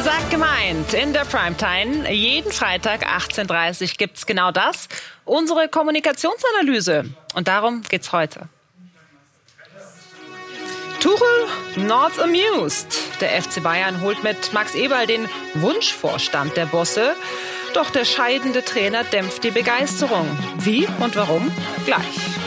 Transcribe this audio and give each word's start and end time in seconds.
Gesagt, 0.00 0.30
gemeint. 0.30 0.94
In 0.94 1.12
der 1.12 1.26
Primetime. 1.26 2.10
Jeden 2.10 2.50
Freitag 2.50 3.06
18.30 3.06 3.82
Uhr 3.82 3.88
gibt 3.98 4.16
es 4.16 4.24
genau 4.24 4.50
das. 4.50 4.88
Unsere 5.26 5.68
Kommunikationsanalyse. 5.68 7.04
Und 7.34 7.48
darum 7.48 7.82
geht's 7.82 8.10
heute. 8.10 8.48
Tuchel 11.00 11.46
not 11.76 12.18
amused. 12.18 12.98
Der 13.20 13.42
FC 13.42 13.62
Bayern 13.62 14.00
holt 14.00 14.22
mit 14.22 14.54
Max 14.54 14.74
Eberl 14.74 15.06
den 15.06 15.28
Wunschvorstand 15.52 16.56
der 16.56 16.64
Bosse. 16.64 17.14
Doch 17.74 17.90
der 17.90 18.06
scheidende 18.06 18.64
Trainer 18.64 19.04
dämpft 19.04 19.44
die 19.44 19.50
Begeisterung. 19.50 20.26
Wie 20.60 20.88
und 21.00 21.14
warum? 21.14 21.52
Gleich. 21.84 22.39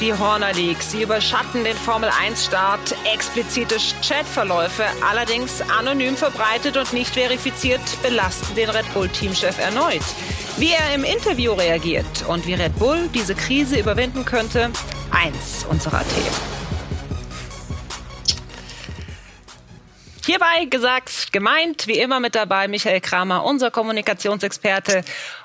Die 0.00 0.14
Horner 0.14 0.54
Leagues, 0.54 0.92
sie 0.92 1.02
überschatten 1.02 1.62
den 1.62 1.76
Formel-1-Start. 1.76 2.94
Explizite 3.12 3.76
Chatverläufe, 4.00 4.86
allerdings 5.06 5.60
anonym 5.60 6.16
verbreitet 6.16 6.78
und 6.78 6.94
nicht 6.94 7.12
verifiziert, 7.12 7.82
belasten 8.02 8.54
den 8.54 8.70
Red 8.70 8.90
Bull-Teamchef 8.94 9.58
erneut. 9.58 10.00
Wie 10.56 10.70
er 10.70 10.94
im 10.94 11.04
Interview 11.04 11.52
reagiert 11.52 12.24
und 12.26 12.46
wie 12.46 12.54
Red 12.54 12.78
Bull 12.78 13.10
diese 13.12 13.34
Krise 13.34 13.78
überwinden 13.78 14.24
könnte, 14.24 14.70
eins 15.10 15.66
unserer 15.68 16.00
Themen. 16.08 16.60
Hierbei 20.24 20.66
gesagt, 20.70 21.32
gemeint, 21.32 21.88
wie 21.88 21.98
immer 21.98 22.20
mit 22.20 22.34
dabei 22.34 22.68
Michael 22.68 23.00
Kramer, 23.00 23.44
unser 23.44 23.70
Kommunikationsexperte. 23.70 25.02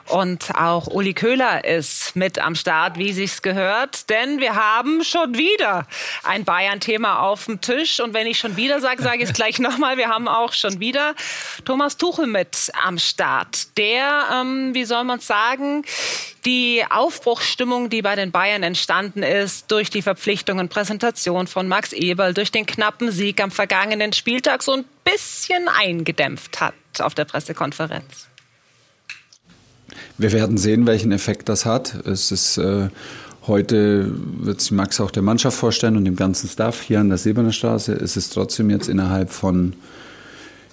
Und 0.07 0.53
auch 0.55 0.87
Uli 0.87 1.13
Köhler 1.13 1.65
ist 1.65 2.15
mit 2.15 2.37
am 2.37 2.53
Start, 2.53 2.99
wie 2.99 3.11
sich's 3.11 3.41
gehört. 3.41 4.09
Denn 4.09 4.39
wir 4.39 4.55
haben 4.55 5.03
schon 5.03 5.35
wieder 5.35 5.87
ein 6.23 6.45
Bayern-Thema 6.45 7.21
auf 7.21 7.45
dem 7.45 7.59
Tisch. 7.59 7.99
Und 7.99 8.13
wenn 8.13 8.27
ich 8.27 8.37
schon 8.37 8.55
wieder 8.55 8.79
sage, 8.81 9.01
sage 9.01 9.17
ich 9.23 9.29
es 9.29 9.33
gleich 9.33 9.59
nochmal. 9.59 9.97
Wir 9.97 10.09
haben 10.09 10.27
auch 10.27 10.53
schon 10.53 10.79
wieder 10.79 11.15
Thomas 11.65 11.97
Tuchel 11.97 12.27
mit 12.27 12.71
am 12.83 12.99
Start. 12.99 13.77
Der, 13.77 14.25
ähm, 14.31 14.75
wie 14.75 14.85
soll 14.85 15.03
man 15.03 15.19
sagen, 15.19 15.83
die 16.45 16.83
Aufbruchsstimmung, 16.87 17.89
die 17.89 18.03
bei 18.03 18.15
den 18.15 18.31
Bayern 18.31 18.61
entstanden 18.61 19.23
ist, 19.23 19.71
durch 19.71 19.89
die 19.89 20.03
Verpflichtung 20.03 20.59
und 20.59 20.69
Präsentation 20.69 21.47
von 21.47 21.67
Max 21.67 21.91
Eberl, 21.93 22.35
durch 22.35 22.51
den 22.51 22.67
knappen 22.67 23.11
Sieg 23.11 23.41
am 23.41 23.49
vergangenen 23.49 24.13
Spieltag 24.13 24.61
so 24.61 24.73
ein 24.73 24.85
bisschen 25.03 25.67
eingedämpft 25.67 26.61
hat 26.61 26.75
auf 26.99 27.15
der 27.15 27.25
Pressekonferenz. 27.25 28.27
Wir 30.17 30.31
werden 30.31 30.57
sehen, 30.57 30.87
welchen 30.87 31.11
Effekt 31.11 31.49
das 31.49 31.65
hat. 31.65 31.95
Es 32.05 32.31
ist 32.31 32.57
äh, 32.57 32.89
heute 33.47 34.11
wird 34.39 34.61
sich 34.61 34.71
Max 34.71 34.99
auch 34.99 35.11
der 35.11 35.23
Mannschaft 35.23 35.57
vorstellen 35.57 35.97
und 35.97 36.05
dem 36.05 36.15
ganzen 36.15 36.49
Staff 36.49 36.81
hier 36.81 36.99
an 36.99 37.09
der 37.09 37.17
Silberner 37.17 37.51
Straße. 37.51 37.93
Es 37.93 38.17
ist 38.17 38.33
trotzdem 38.33 38.69
jetzt 38.69 38.89
innerhalb 38.89 39.29
von 39.29 39.73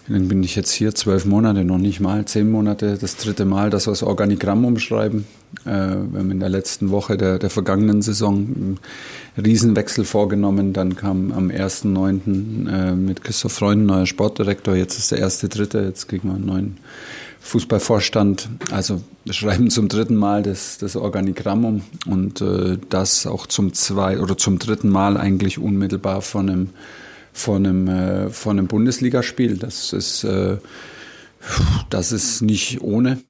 dann 0.09 0.29
bin 0.29 0.43
ich 0.43 0.57
jetzt 0.57 0.73
hier 0.73 0.95
zwölf 0.95 1.25
Monate, 1.25 1.65
noch 1.65 1.79
nicht 1.79 2.01
mal 2.01 2.25
zehn 2.25 2.51
Monate, 2.51 2.99
das 3.01 3.17
dritte 3.17 3.45
Mal, 3.45 3.71
dass 3.71 3.87
wir 3.87 3.93
das 3.93 4.03
Organigramm 4.03 4.65
umschreiben. 4.65 5.27
Äh, 5.65 5.71
wir 5.71 6.19
haben 6.19 6.31
in 6.31 6.41
der 6.41 6.49
letzten 6.49 6.91
Woche 6.91 7.17
der, 7.17 7.39
der 7.39 7.51
vergangenen 7.51 8.03
Saison 8.03 8.37
einen 8.37 8.79
Riesenwechsel 9.43 10.05
vorgenommen. 10.05 10.73
Dann 10.73 10.97
kam 10.97 11.31
am 11.33 11.49
1.9. 11.49 12.69
Äh, 12.69 12.95
mit 12.97 13.23
Christoph 13.23 13.53
Freund 13.53 13.87
neuer 13.87 14.07
Sportdirektor. 14.07 14.75
Jetzt 14.75 14.99
ist 14.99 15.13
der 15.13 15.19
erste 15.19 15.49
Dritte. 15.49 15.81
Jetzt 15.81 16.09
kriegen 16.09 16.29
wir 16.29 16.35
einen 16.35 16.47
neuen 16.47 16.77
Fußballvorstand. 17.41 18.49
Also 18.71 19.03
wir 19.25 19.35
schreiben 19.35 19.71
zum 19.71 19.89
dritten 19.89 20.17
Mal 20.17 20.43
das, 20.43 20.79
das 20.79 20.97
Organigramm 20.97 21.65
um 21.65 21.83
und 22.07 22.41
äh, 22.41 22.79
das 22.89 23.27
auch 23.27 23.47
zum 23.47 23.73
zwei 23.73 24.19
oder 24.19 24.37
zum 24.37 24.59
dritten 24.59 24.89
Mal 24.89 25.17
eigentlich 25.17 25.59
unmittelbar 25.59 26.23
von 26.23 26.49
einem 26.49 26.71
von 27.33 27.67
einem, 27.67 27.89
äh, 27.89 28.31
von 28.31 28.59
einem 28.59 28.69
Bundesligaspiel. 28.69 29.57
Das 29.57 29.93
ist, 29.93 30.25
äh, 30.25 30.59
das 31.91 32.13
ist 32.13 32.43
nicht 32.43 32.81
ohne. 32.81 33.23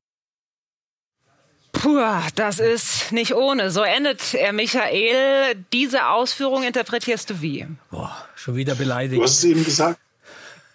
Puh, 1.72 2.00
das 2.34 2.58
ist 2.60 3.12
nicht 3.12 3.34
ohne. 3.34 3.70
So 3.70 3.82
endet 3.82 4.34
er, 4.34 4.52
Michael. 4.52 5.64
Diese 5.72 6.08
Ausführung 6.08 6.62
interpretierst 6.62 7.30
du 7.30 7.40
wie? 7.40 7.66
Boah, 7.90 8.14
schon 8.36 8.56
wieder 8.56 8.74
beleidigt. 8.74 9.18
Du 9.18 9.24
hast 9.24 9.38
es 9.38 9.44
eben 9.44 9.64
gesagt. 9.64 9.98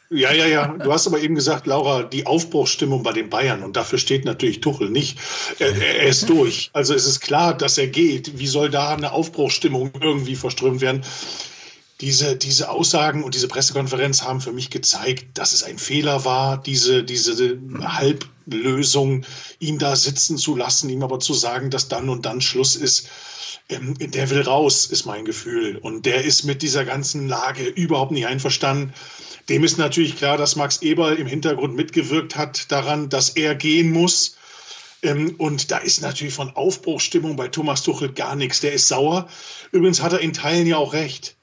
Ja, 0.10 0.32
ja, 0.32 0.46
ja. 0.46 0.68
Du 0.68 0.92
hast 0.92 1.06
aber 1.06 1.20
eben 1.20 1.36
gesagt, 1.36 1.68
Laura, 1.68 2.04
die 2.04 2.26
Aufbruchsstimmung 2.26 3.04
bei 3.04 3.12
den 3.12 3.30
Bayern 3.30 3.62
und 3.62 3.76
dafür 3.76 4.00
steht 4.00 4.24
natürlich 4.24 4.62
Tuchel 4.62 4.90
nicht. 4.90 5.20
Er, 5.60 5.76
er, 5.76 6.08
ist 6.08 6.30
durch. 6.30 6.70
Also 6.72 6.94
es 6.94 7.06
ist 7.06 7.20
klar, 7.20 7.54
dass 7.54 7.78
er 7.78 7.88
geht. 7.88 8.40
Wie 8.40 8.48
soll 8.48 8.70
da 8.70 8.94
eine 8.94 9.12
Aufbruchsstimmung 9.12 9.92
irgendwie 10.00 10.36
verströmt 10.36 10.80
werden? 10.80 11.04
Diese, 12.02 12.35
diese 12.35 12.69
Aussagen 12.69 13.24
und 13.24 13.34
diese 13.34 13.47
Pressekonferenz 13.47 14.22
haben 14.22 14.40
für 14.40 14.52
mich 14.52 14.69
gezeigt, 14.69 15.38
dass 15.38 15.52
es 15.52 15.63
ein 15.63 15.80
Fehler 15.80 16.25
war, 16.25 16.62
diese, 16.62 17.03
diese 17.03 17.59
Halblösung, 17.81 19.25
ihn 19.59 19.80
da 19.80 19.96
sitzen 19.96 20.38
zu 20.38 20.56
lassen, 20.56 20.90
ihm 20.90 21.02
aber 21.02 21.19
zu 21.19 21.34
sagen, 21.34 21.72
dass 21.72 21.88
dann 21.88 22.09
und 22.09 22.25
dann 22.25 22.41
Schluss 22.41 22.75
ist. 22.75 23.09
Ähm, 23.69 23.96
der 23.97 24.30
will 24.30 24.41
raus, 24.41 24.86
ist 24.86 25.06
mein 25.06 25.25
Gefühl. 25.25 25.78
Und 25.78 26.06
der 26.06 26.24
ist 26.24 26.44
mit 26.44 26.62
dieser 26.62 26.86
ganzen 26.86 27.28
Lage 27.28 27.66
überhaupt 27.66 28.12
nicht 28.12 28.28
einverstanden. 28.28 28.94
Dem 29.50 29.63
ist 29.63 29.78
natürlich 29.78 30.18
klar, 30.18 30.38
dass 30.38 30.56
Max 30.56 30.81
Eberl 30.84 31.16
im 31.16 31.28
Hintergrund 31.28 31.75
mitgewirkt 31.75 32.36
hat 32.36 32.72
daran, 32.72 33.09
dass 33.09 33.30
er 33.30 33.56
gehen 33.56 33.91
muss. 33.91 34.38
Ähm, 35.02 35.34
und 35.40 35.72
da 35.72 35.80
ist 35.80 36.02
natürlich 36.02 36.36
von 36.36 36.56
Aufbruchstimmung 36.56 37.36
bei 37.36 37.47
Thomas 37.47 37.81
Tuchel 37.81 38.13
gar 38.13 38.36
nichts. 38.36 38.62
Der 38.62 38.74
ist 38.74 38.88
sauer. 38.88 39.28
Übrigens 39.72 40.03
hat 40.03 40.13
er 40.13 40.19
in 40.19 40.34
Teilen 40.34 40.68
ja 40.68 40.78
auch 40.78 40.94
recht 40.94 41.37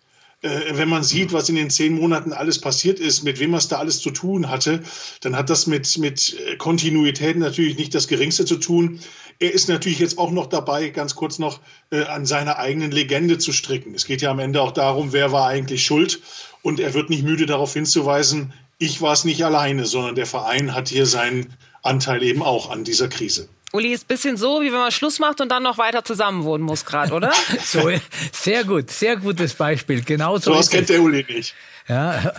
wenn 0.45 0.91
man 0.91 1.03
sieht, 1.03 1.33
was 1.33 1.49
in 1.49 1.55
den 1.55 1.71
zehn 1.71 1.95
Monaten 1.95 2.35
alles 2.35 2.61
passiert 2.61 3.01
ist, 3.01 3.23
mit 3.23 3.41
wem 3.41 3.55
es 3.55 3.69
da 3.69 3.79
alles 3.79 4.01
zu 4.01 4.11
tun 4.11 4.51
hatte, 4.51 4.83
dann 5.23 5.37
hat 5.37 5.49
das 5.49 5.67
mit, 5.67 5.97
mit 5.97 6.37
Kontinuität 6.59 7.39
natürlich 7.39 7.79
nicht 7.79 7.95
das 7.95 8.09
Geringste 8.09 8.45
zu 8.45 8.57
tun. 8.57 9.01
Er 9.39 9.55
ist 9.55 9.69
natürlich 9.69 10.01
jetzt 10.01 10.19
auch 10.19 10.31
noch 10.31 10.47
dabei, 10.47 10.91
ganz 10.91 11.15
kurz 11.15 11.39
noch 11.39 11.61
äh, 11.91 12.03
an 12.05 12.27
seiner 12.27 12.59
eigenen 12.59 12.91
Legende 12.91 13.39
zu 13.39 13.53
stricken. 13.53 13.95
Es 13.95 14.05
geht 14.05 14.21
ja 14.21 14.31
am 14.31 14.39
Ende 14.39 14.61
auch 14.61 14.73
darum, 14.73 15.13
wer 15.13 15.33
war 15.33 15.49
eigentlich 15.49 15.85
schuld. 15.85 16.21
Und 16.63 16.79
er 16.79 16.95
wird 16.95 17.11
nicht 17.11 17.25
müde 17.25 17.47
darauf 17.47 17.73
hinzuweisen, 17.73 18.53
ich 18.79 19.01
war 19.01 19.13
es 19.13 19.25
nicht 19.25 19.45
alleine, 19.45 19.87
sondern 19.87 20.15
der 20.15 20.27
Verein 20.27 20.75
hat 20.75 20.89
hier 20.89 21.07
seinen 21.07 21.55
Anteil 21.83 22.23
eben 22.23 22.43
auch 22.43 22.71
an 22.71 22.85
dieser 22.85 23.09
Krise. 23.09 23.49
Uli 23.75 23.93
ist 23.93 24.05
ein 24.05 24.07
bisschen 24.07 24.37
so, 24.37 24.63
wie 24.63 24.67
wenn 24.67 24.79
man 24.79 24.93
Schluss 24.93 25.19
macht 25.19 25.41
und 25.41 25.49
dann 25.49 25.65
noch 25.65 25.79
weiter 25.79 26.05
zusammen 26.05 26.45
wohnen 26.45 26.63
muss 26.63 26.85
gerade, 26.85 27.13
oder? 27.13 27.33
so, 27.65 27.91
sehr 28.31 28.63
gut, 28.63 28.89
sehr 28.89 29.17
gutes 29.17 29.55
Beispiel. 29.55 30.01
Genau 30.03 30.39
so. 30.39 30.53
So 30.53 30.59
was 30.59 30.71
kennt 30.71 30.89
der 30.89 31.03
Uli 31.03 31.27
nicht. 31.29 31.55
Ja, 31.87 32.33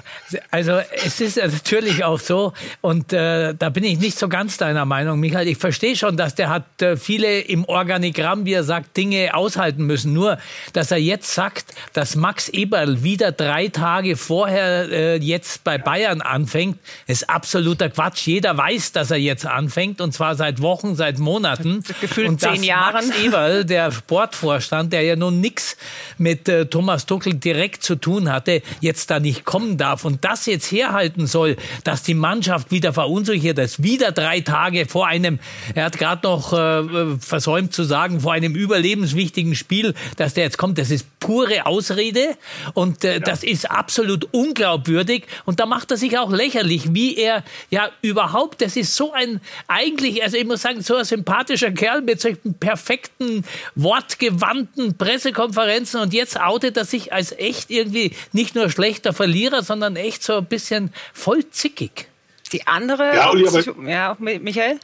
also 0.50 0.80
es 1.06 1.22
ist 1.22 1.38
natürlich 1.38 2.04
auch 2.04 2.20
so, 2.20 2.54
und 2.82 3.14
äh, 3.14 3.54
da 3.54 3.70
bin 3.70 3.84
ich 3.84 4.00
nicht 4.00 4.18
so 4.18 4.28
ganz 4.28 4.58
deiner 4.58 4.86
Meinung, 4.86 5.20
Michael. 5.20 5.48
Ich 5.48 5.60
verstehe 5.60 5.96
schon, 5.96 6.18
dass 6.18 6.34
der 6.34 6.50
hat 6.50 6.82
äh, 6.82 6.98
viele 6.98 7.42
im 7.42 7.64
Organigramm, 7.66 8.46
wie 8.46 8.54
er 8.54 8.64
sagt, 8.64 8.98
Dinge 8.98 9.36
aushalten 9.36 9.86
müssen. 9.86 10.14
Nur, 10.14 10.40
dass 10.74 10.90
er 10.90 10.98
jetzt 10.98 11.32
sagt, 11.32 11.76
dass 11.94 12.16
Max 12.16 12.50
Eberl 12.50 13.04
wieder 13.04 13.32
drei 13.32 13.68
Tage 13.68 14.16
vorher 14.16 14.90
äh, 14.90 15.18
jetzt 15.18 15.64
bei 15.64 15.78
Bayern 15.78 16.22
anfängt, 16.22 16.80
ist 17.06 17.30
absoluter 17.30 17.90
Quatsch. 17.92 18.26
Jeder 18.26 18.58
weiß, 18.58 18.94
dass 18.94 19.12
er 19.12 19.18
jetzt 19.18 19.46
anfängt, 19.46 20.02
und 20.02 20.12
zwar 20.12 20.34
seit 20.34 20.60
Wochen, 20.64 20.96
seit 20.96 21.20
Monaten. 21.20 21.84
Gefühlt 22.02 22.30
und 22.30 22.42
zehn 22.42 22.64
Jahren. 22.64 23.10
Max 23.10 23.24
Eberl, 23.24 23.64
der 23.64 23.92
Sportvorstand, 23.92 24.92
der 24.92 25.04
ja 25.04 25.16
nun 25.16 25.40
nichts 25.40 25.78
mit 26.18 26.50
äh, 26.50 26.66
Thomas 26.66 27.06
Tuchel 27.06 27.36
direkt 27.36 27.84
zu 27.84 27.96
tun 27.96 28.32
hatte, 28.32 28.64
jetzt 28.82 29.12
da 29.12 29.20
nicht 29.20 29.35
nicht 29.36 29.46
kommen 29.46 29.78
darf 29.78 30.06
und 30.06 30.24
das 30.24 30.46
jetzt 30.46 30.72
herhalten 30.72 31.28
soll, 31.28 31.58
dass 31.84 32.04
die 32.04 32.14
Mannschaft 32.14 32.72
wieder 32.72 32.94
verunsichert 32.94 33.60
ist, 33.60 33.84
wieder 33.84 34.12
drei 34.12 34.40
Tage 34.42 34.86
vor 34.86 35.08
einem, 35.08 35.40
er 35.74 35.86
hat 35.86 35.98
gerade 35.98 36.26
noch 36.26 36.54
äh, 36.54 37.18
versäumt 37.20 37.74
zu 37.74 37.84
sagen, 37.84 38.22
vor 38.22 38.34
einem 38.34 38.56
überlebenswichtigen 38.56 39.56
Spiel, 39.56 39.94
dass 40.18 40.34
der 40.34 40.46
jetzt 40.46 40.58
kommt, 40.58 40.78
das 40.78 40.90
ist 40.90 41.06
pure 41.20 41.66
Ausrede 41.66 42.38
und 42.74 43.04
äh, 43.04 43.14
ja. 43.14 43.20
das 43.20 43.44
ist 43.44 43.70
absolut 43.70 44.28
unglaubwürdig 44.32 45.26
und 45.46 45.60
da 45.60 45.66
macht 45.66 45.92
er 45.92 45.98
sich 45.98 46.18
auch 46.18 46.32
lächerlich, 46.32 46.94
wie 46.94 47.18
er 47.18 47.44
ja 47.70 47.90
überhaupt, 48.02 48.62
das 48.62 48.78
ist 48.78 48.96
so 48.96 49.12
ein 49.12 49.42
eigentlich, 49.68 50.24
also 50.24 50.38
ich 50.38 50.46
muss 50.46 50.62
sagen, 50.62 50.82
so 50.82 50.96
ein 50.96 51.06
sympathischer 51.06 51.72
Kerl 51.72 52.02
mit 52.02 52.22
solchen 52.22 52.54
perfekten, 52.54 53.44
wortgewandten 53.76 54.98
Pressekonferenzen 54.98 56.00
und 56.00 56.14
jetzt 56.14 56.40
outet 56.40 56.78
er 56.78 56.86
sich 56.86 57.12
als 57.12 57.34
echt 57.34 57.70
irgendwie 57.70 58.14
nicht 58.32 58.56
nur 58.56 58.70
schlechter 58.70 59.14
Verlierer, 59.26 59.64
sondern 59.64 59.96
echt 59.96 60.22
so 60.22 60.38
ein 60.38 60.46
bisschen 60.46 60.94
voll 61.12 61.50
zickig. 61.50 62.10
Die 62.52 62.68
andere, 62.68 63.16
ja, 63.16 63.32
Uli, 63.32 63.48
aber, 63.48 63.90
ja 63.90 64.16
Michael? 64.20 64.80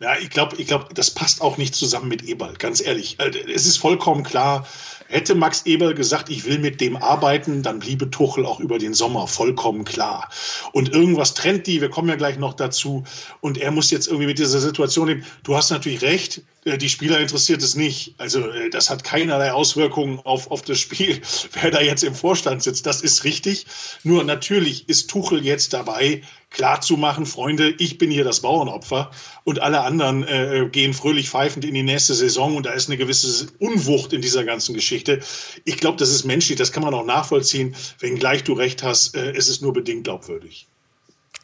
Ja, 0.00 0.16
ich 0.20 0.30
glaube, 0.30 0.56
ich 0.56 0.66
glaub, 0.66 0.92
das 0.96 1.12
passt 1.12 1.40
auch 1.40 1.56
nicht 1.56 1.76
zusammen 1.76 2.08
mit 2.08 2.24
Eberl, 2.24 2.54
ganz 2.58 2.80
ehrlich. 2.84 3.20
Äh, 3.20 3.30
es 3.54 3.64
ist 3.64 3.76
vollkommen 3.76 4.24
klar, 4.24 4.66
hätte 5.06 5.36
Max 5.36 5.64
Eberl 5.64 5.94
gesagt, 5.94 6.28
ich 6.28 6.44
will 6.44 6.58
mit 6.58 6.80
dem 6.80 6.96
arbeiten, 6.96 7.62
dann 7.62 7.78
bliebe 7.78 8.10
Tuchel 8.10 8.44
auch 8.44 8.58
über 8.58 8.78
den 8.78 8.94
Sommer 8.94 9.28
vollkommen 9.28 9.84
klar. 9.84 10.28
Und 10.72 10.88
irgendwas 10.92 11.34
trennt 11.34 11.68
die, 11.68 11.80
wir 11.80 11.88
kommen 11.88 12.08
ja 12.08 12.16
gleich 12.16 12.38
noch 12.38 12.54
dazu. 12.54 13.04
Und 13.40 13.58
er 13.58 13.70
muss 13.70 13.92
jetzt 13.92 14.08
irgendwie 14.08 14.26
mit 14.26 14.40
dieser 14.40 14.58
Situation 14.58 15.06
leben. 15.06 15.24
Du 15.44 15.56
hast 15.56 15.70
natürlich 15.70 16.02
recht, 16.02 16.42
die 16.66 16.88
Spieler 16.88 17.20
interessiert 17.20 17.62
es 17.62 17.76
nicht. 17.76 18.14
Also 18.18 18.50
äh, 18.50 18.70
das 18.70 18.90
hat 18.90 19.04
keinerlei 19.04 19.52
Auswirkungen 19.52 20.18
auf, 20.24 20.50
auf 20.50 20.62
das 20.62 20.80
Spiel, 20.80 21.20
wer 21.52 21.70
da 21.70 21.80
jetzt 21.80 22.02
im 22.02 22.14
Vorstand 22.14 22.62
sitzt. 22.62 22.86
Das 22.86 23.02
ist 23.02 23.22
richtig. 23.22 23.66
Nur 24.02 24.24
natürlich 24.24 24.88
ist 24.88 25.08
Tuchel 25.08 25.44
jetzt 25.44 25.72
dabei, 25.72 26.22
klar 26.50 26.80
zu 26.80 26.96
machen, 26.96 27.24
Freunde, 27.24 27.74
ich 27.78 27.98
bin 27.98 28.10
hier 28.10 28.24
das 28.24 28.40
Bauernopfer 28.40 29.12
und 29.44 29.60
alle 29.60 29.82
anderen 29.82 30.26
äh, 30.26 30.68
gehen 30.70 30.94
fröhlich 30.94 31.30
pfeifend 31.30 31.64
in 31.64 31.74
die 31.74 31.82
nächste 31.82 32.14
Saison 32.14 32.56
und 32.56 32.66
da 32.66 32.72
ist 32.72 32.88
eine 32.88 32.96
gewisse 32.96 33.46
Unwucht 33.58 34.12
in 34.12 34.22
dieser 34.22 34.44
ganzen 34.44 34.74
Geschichte. 34.74 35.20
Ich 35.64 35.76
glaube, 35.76 35.98
das 35.98 36.10
ist 36.10 36.24
menschlich, 36.24 36.58
das 36.58 36.72
kann 36.72 36.82
man 36.82 36.94
auch 36.94 37.06
nachvollziehen. 37.06 37.76
Wenngleich 38.00 38.42
du 38.42 38.54
recht 38.54 38.82
hast, 38.82 39.14
äh, 39.14 39.32
es 39.32 39.48
ist 39.48 39.62
nur 39.62 39.72
bedingt 39.72 40.04
glaubwürdig. 40.04 40.66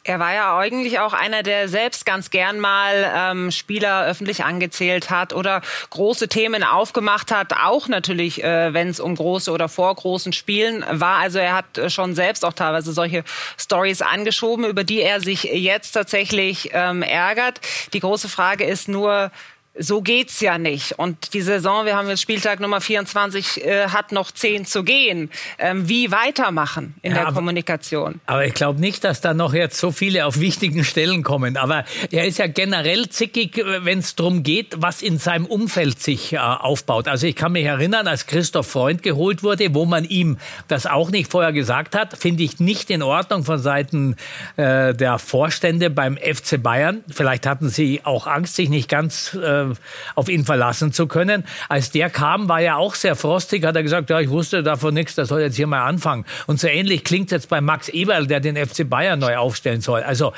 Er 0.05 0.19
war 0.19 0.33
ja 0.33 0.57
eigentlich 0.57 0.99
auch 0.99 1.13
einer, 1.13 1.43
der 1.43 1.69
selbst 1.69 2.05
ganz 2.05 2.29
gern 2.29 2.59
mal 2.59 3.09
ähm, 3.15 3.51
Spieler 3.51 4.05
öffentlich 4.05 4.43
angezählt 4.43 5.09
hat 5.09 5.31
oder 5.31 5.61
große 5.91 6.27
Themen 6.27 6.65
aufgemacht 6.65 7.31
hat, 7.31 7.53
auch 7.53 7.87
natürlich, 7.87 8.43
äh, 8.43 8.73
wenn 8.73 8.89
es 8.89 8.99
um 8.99 9.15
große 9.15 9.49
oder 9.49 9.69
vor 9.69 9.95
großen 9.95 10.33
Spielen 10.33 10.83
war. 10.89 11.19
Also 11.19 11.39
er 11.39 11.55
hat 11.55 11.77
äh, 11.77 11.89
schon 11.89 12.15
selbst 12.15 12.43
auch 12.43 12.51
teilweise 12.51 12.91
solche 12.91 13.23
Stories 13.57 14.01
angeschoben, 14.01 14.65
über 14.65 14.83
die 14.83 15.01
er 15.01 15.21
sich 15.21 15.43
jetzt 15.43 15.93
tatsächlich 15.93 16.71
ähm, 16.73 17.01
ärgert. 17.01 17.61
Die 17.93 18.01
große 18.01 18.27
Frage 18.27 18.65
ist 18.65 18.89
nur, 18.89 19.31
so 19.75 20.01
geht's 20.01 20.39
ja 20.39 20.57
nicht. 20.57 20.99
Und 20.99 21.33
die 21.33 21.41
Saison, 21.41 21.85
wir 21.85 21.95
haben 21.95 22.07
jetzt 22.07 22.21
Spieltag 22.21 22.59
Nummer 22.59 22.79
24, 22.79 23.65
äh, 23.65 23.87
hat 23.87 24.11
noch 24.11 24.31
zehn 24.31 24.65
zu 24.65 24.83
gehen. 24.83 25.31
Ähm, 25.57 25.89
wie 25.89 26.11
weitermachen 26.11 26.93
in 27.01 27.11
ja, 27.11 27.17
der 27.17 27.27
aber, 27.27 27.35
Kommunikation? 27.35 28.21
Aber 28.27 28.45
ich 28.45 28.53
glaube 28.53 28.79
nicht, 28.79 29.03
dass 29.03 29.21
da 29.21 29.33
noch 29.33 29.53
jetzt 29.53 29.79
so 29.79 29.91
viele 29.91 30.25
auf 30.27 30.39
wichtigen 30.39 30.83
Stellen 30.83 31.23
kommen. 31.23 31.57
Aber 31.57 31.85
er 32.11 32.25
ist 32.25 32.37
ja 32.37 32.45
generell 32.45 33.09
zickig, 33.09 33.57
äh, 33.57 33.83
wenn 33.83 33.99
es 33.99 34.15
darum 34.15 34.43
geht, 34.43 34.75
was 34.77 35.01
in 35.01 35.17
seinem 35.17 35.45
Umfeld 35.45 35.99
sich 35.99 36.33
äh, 36.33 36.37
aufbaut. 36.37 37.07
Also 37.07 37.25
ich 37.25 37.35
kann 37.35 37.53
mich 37.53 37.65
erinnern, 37.65 38.07
als 38.07 38.27
Christoph 38.27 38.67
Freund 38.67 39.01
geholt 39.01 39.41
wurde, 39.41 39.73
wo 39.73 39.85
man 39.85 40.05
ihm 40.05 40.37
das 40.67 40.85
auch 40.85 41.09
nicht 41.09 41.31
vorher 41.31 41.51
gesagt 41.51 41.95
hat, 41.95 42.15
finde 42.15 42.43
ich 42.43 42.59
nicht 42.59 42.91
in 42.91 43.01
Ordnung 43.01 43.43
von 43.43 43.57
Seiten 43.57 44.17
äh, 44.55 44.93
der 44.93 45.17
Vorstände 45.17 45.89
beim 45.89 46.17
FC 46.17 46.61
Bayern. 46.61 47.03
Vielleicht 47.09 47.47
hatten 47.47 47.69
sie 47.69 48.01
auch 48.03 48.27
Angst, 48.27 48.55
sich 48.55 48.69
nicht 48.69 48.87
ganz 48.87 49.33
äh, 49.33 49.62
äh, 49.71 49.75
auf 50.15 50.29
ihn 50.29 50.45
verlassen 50.45 50.93
zu 50.93 51.07
können. 51.07 51.43
Als 51.69 51.91
der 51.91 52.09
kam, 52.09 52.49
war 52.49 52.61
er 52.61 52.77
auch 52.77 52.95
sehr 52.95 53.15
frostig, 53.15 53.65
hat 53.65 53.75
er 53.75 53.83
gesagt, 53.83 54.09
ja, 54.09 54.19
ich 54.19 54.29
wusste 54.29 54.63
davon 54.63 54.93
nichts, 54.93 55.15
das 55.15 55.29
soll 55.29 55.41
jetzt 55.41 55.55
hier 55.55 55.67
mal 55.67 55.85
anfangen. 55.85 56.25
Und 56.47 56.59
so 56.59 56.67
ähnlich 56.67 57.03
klingt 57.03 57.27
es 57.27 57.31
jetzt 57.31 57.49
bei 57.49 57.61
Max 57.61 57.89
Eberl, 57.89 58.27
der 58.27 58.39
den 58.39 58.55
FC 58.55 58.89
Bayern 58.89 59.19
neu 59.19 59.37
aufstellen 59.37 59.81
soll. 59.81 60.03
Also 60.03 60.33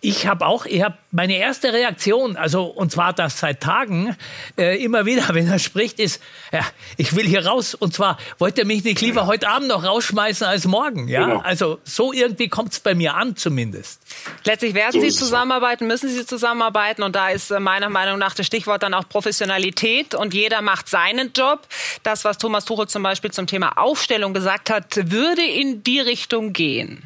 ich 0.00 0.26
habe 0.26 0.46
auch, 0.46 0.66
ich 0.66 0.82
habe 0.82 0.96
meine 1.10 1.36
erste 1.36 1.72
Reaktion, 1.72 2.36
also 2.36 2.64
und 2.64 2.90
zwar 2.90 3.12
das 3.12 3.38
seit 3.38 3.60
Tagen, 3.60 4.16
äh, 4.58 4.82
immer 4.82 5.06
wieder, 5.06 5.22
wenn 5.32 5.46
er 5.48 5.58
spricht, 5.58 6.00
ist, 6.00 6.20
ja, 6.52 6.60
ich 6.96 7.14
will 7.16 7.26
hier 7.26 7.46
raus. 7.46 7.74
Und 7.74 7.94
zwar 7.94 8.18
wollte 8.38 8.62
er 8.62 8.66
mich 8.66 8.84
nicht 8.84 9.00
lieber 9.00 9.26
heute 9.26 9.48
Abend 9.48 9.68
noch 9.68 9.84
rausschmeißen 9.84 10.46
als 10.46 10.66
morgen. 10.66 11.08
Ja, 11.08 11.26
genau. 11.26 11.40
also 11.40 11.78
so 11.84 12.12
irgendwie 12.12 12.48
kommt 12.48 12.72
es 12.72 12.80
bei 12.80 12.94
mir 12.94 13.14
an 13.14 13.36
zumindest. 13.36 14.00
Letztlich 14.44 14.74
werden 14.74 14.92
so 14.92 15.00
sie 15.00 15.10
zusammenarbeiten, 15.10 15.86
müssen 15.86 16.08
sie 16.08 16.26
zusammenarbeiten 16.26 17.02
und 17.02 17.14
da 17.14 17.28
ist 17.28 17.50
äh, 17.50 17.60
meiner 17.60 17.88
Meinung 17.88 18.18
nach 18.18 18.34
das 18.34 18.46
Stichwort 18.54 18.84
dann 18.84 18.94
auch 18.94 19.08
Professionalität 19.08 20.14
und 20.14 20.32
jeder 20.32 20.62
macht 20.62 20.88
seinen 20.88 21.32
Job. 21.34 21.66
Das, 22.04 22.24
was 22.24 22.38
Thomas 22.38 22.64
Tuchel 22.64 22.86
zum 22.86 23.02
Beispiel 23.02 23.32
zum 23.32 23.48
Thema 23.48 23.78
Aufstellung 23.78 24.32
gesagt 24.32 24.70
hat, 24.70 25.10
würde 25.10 25.42
in 25.42 25.82
die 25.82 25.98
Richtung 25.98 26.52
gehen. 26.52 27.02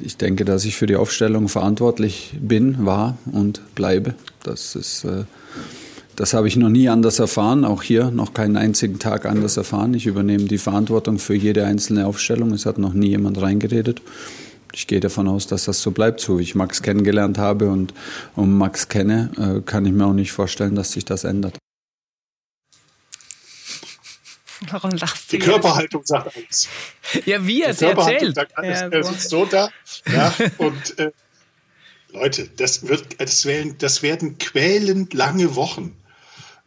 Ich 0.00 0.16
denke, 0.16 0.44
dass 0.44 0.64
ich 0.64 0.74
für 0.74 0.86
die 0.86 0.96
Aufstellung 0.96 1.48
verantwortlich 1.48 2.32
bin, 2.40 2.84
war 2.84 3.16
und 3.30 3.60
bleibe. 3.76 4.14
Das 4.42 4.74
ist, 4.74 5.04
äh, 5.04 5.22
das 6.16 6.34
habe 6.34 6.48
ich 6.48 6.56
noch 6.56 6.68
nie 6.68 6.88
anders 6.88 7.20
erfahren, 7.20 7.64
auch 7.64 7.84
hier 7.84 8.10
noch 8.10 8.34
keinen 8.34 8.56
einzigen 8.56 8.98
Tag 8.98 9.24
anders 9.24 9.56
erfahren. 9.56 9.94
Ich 9.94 10.06
übernehme 10.06 10.44
die 10.44 10.58
Verantwortung 10.58 11.20
für 11.20 11.34
jede 11.34 11.64
einzelne 11.64 12.08
Aufstellung. 12.08 12.50
Es 12.52 12.66
hat 12.66 12.78
noch 12.78 12.92
nie 12.92 13.10
jemand 13.10 13.40
reingeredet 13.40 14.02
ich 14.72 14.86
gehe 14.86 15.00
davon 15.00 15.28
aus, 15.28 15.46
dass 15.46 15.64
das 15.64 15.82
so 15.82 15.90
bleibt, 15.90 16.20
so 16.20 16.38
wie 16.38 16.42
ich 16.42 16.54
Max 16.54 16.82
kennengelernt 16.82 17.38
habe 17.38 17.68
und, 17.68 17.94
und 18.36 18.56
Max 18.56 18.88
kenne, 18.88 19.30
äh, 19.38 19.60
kann 19.60 19.84
ich 19.86 19.92
mir 19.92 20.06
auch 20.06 20.12
nicht 20.12 20.32
vorstellen, 20.32 20.74
dass 20.74 20.92
sich 20.92 21.04
das 21.04 21.24
ändert. 21.24 21.58
Warum 24.70 24.90
lachst 24.92 25.32
du? 25.32 25.38
Die 25.38 25.42
Körperhaltung 25.44 26.02
sagt 26.04 26.36
alles. 26.36 26.68
Ja, 27.24 27.44
wie 27.46 27.62
er 27.62 27.70
es 27.70 27.82
erzählt. 27.82 28.34
Sagt 28.34 28.56
alles. 28.56 28.80
Ja. 28.80 28.88
Er 28.88 29.04
sitzt 29.04 29.28
so 29.28 29.44
da. 29.44 29.70
Ja, 30.06 30.34
und 30.58 30.98
äh, 30.98 31.10
Leute, 32.12 32.48
das, 32.56 32.86
wird, 32.86 33.20
das, 33.20 33.44
werden, 33.44 33.76
das 33.78 34.02
werden 34.02 34.38
quälend 34.38 35.14
lange 35.14 35.56
Wochen. 35.56 35.96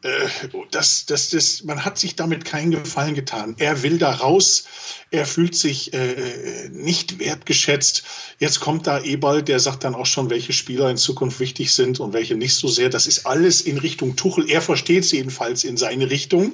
Äh, 0.06 0.28
das, 0.69 1.06
das, 1.07 1.31
das, 1.31 1.63
man 1.63 1.84
hat 1.84 1.98
sich 1.98 2.16
damit 2.16 2.46
keinen 2.46 2.72
Gefallen 2.72 3.16
getan. 3.16 3.56
Er 3.57 3.81
will 3.81 3.98
da 3.98 4.12
raus, 4.12 4.66
er 5.10 5.25
fühlt 5.25 5.56
sich 5.56 5.94
äh, 5.94 6.69
nicht 6.72 7.19
wertgeschätzt. 7.19 8.04
Jetzt 8.38 8.60
kommt 8.60 8.86
da 8.86 9.02
Eberl, 9.02 9.42
der 9.42 9.60
sagt 9.60 9.84
dann 9.84 9.96
auch 9.96 10.06
schon, 10.06 10.30
welche 10.30 10.54
Spieler 10.54 10.92
in 10.92 10.98
Zukunft 10.98 11.40
wichtig 11.40 11.74
sind 11.74 12.00
und 12.00 12.13
welche 12.13 12.36
nicht 12.36 12.54
so 12.54 12.68
sehr. 12.68 12.90
Das 12.90 13.07
ist 13.07 13.25
alles 13.25 13.62
in 13.62 13.80
Richtung 13.80 14.16
Tuchel. 14.16 14.50
Er 14.50 14.62
versteht 14.62 15.06
es 15.06 15.12
jedenfalls 15.12 15.63
in 15.63 15.75
seine 15.75 16.10
Richtung. 16.12 16.54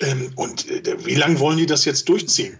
Ähm, 0.00 0.32
und 0.34 0.68
äh, 0.68 1.06
wie 1.06 1.14
lange 1.14 1.38
wollen 1.38 1.58
die 1.58 1.66
das 1.66 1.84
jetzt 1.84 2.08
durchziehen? 2.08 2.58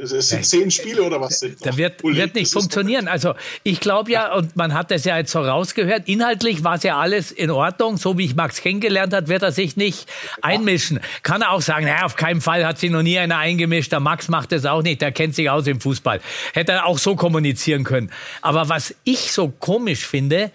Es 0.00 0.28
sind 0.28 0.46
zehn 0.46 0.70
Spiele 0.70 1.02
oder 1.02 1.20
was 1.20 1.40
sind 1.40 1.64
Da 1.66 1.76
wird, 1.76 2.04
wird 2.04 2.36
nicht 2.36 2.52
funktionieren. 2.52 3.08
Also 3.08 3.34
ich 3.64 3.80
glaube 3.80 4.12
ja, 4.12 4.32
und 4.32 4.54
man 4.54 4.74
hat 4.74 4.92
das 4.92 5.04
ja 5.04 5.16
jetzt 5.18 5.32
so 5.32 5.40
rausgehört, 5.40 6.02
inhaltlich 6.06 6.62
war 6.62 6.76
es 6.76 6.84
ja 6.84 7.00
alles 7.00 7.32
in 7.32 7.50
Ordnung. 7.50 7.96
So 7.96 8.16
wie 8.16 8.26
ich 8.26 8.36
Max 8.36 8.60
kennengelernt 8.60 9.12
hat, 9.12 9.26
wird 9.26 9.42
er 9.42 9.50
sich 9.50 9.76
nicht 9.76 10.08
einmischen. 10.40 11.00
Kann 11.24 11.42
er 11.42 11.50
auch 11.50 11.62
sagen, 11.62 11.86
naja, 11.86 12.04
auf 12.04 12.14
keinen 12.14 12.40
Fall 12.40 12.64
hat 12.64 12.78
sich 12.78 12.90
noch 12.90 13.02
nie 13.02 13.18
einer 13.18 13.38
eingemischt. 13.38 13.90
Der 13.90 13.98
Max 13.98 14.28
macht 14.28 14.52
das 14.52 14.66
auch 14.66 14.82
nicht, 14.82 15.00
der 15.00 15.10
kennt 15.10 15.34
sich 15.34 15.50
aus 15.50 15.66
im 15.66 15.80
Fußball. 15.80 16.20
Hätte 16.52 16.72
er 16.72 16.86
auch 16.86 16.98
so 16.98 17.16
kommunizieren 17.16 17.82
können. 17.82 18.12
Aber 18.42 18.68
was 18.68 18.94
ich 19.02 19.32
so 19.32 19.48
komisch 19.48 20.06
finde, 20.06 20.52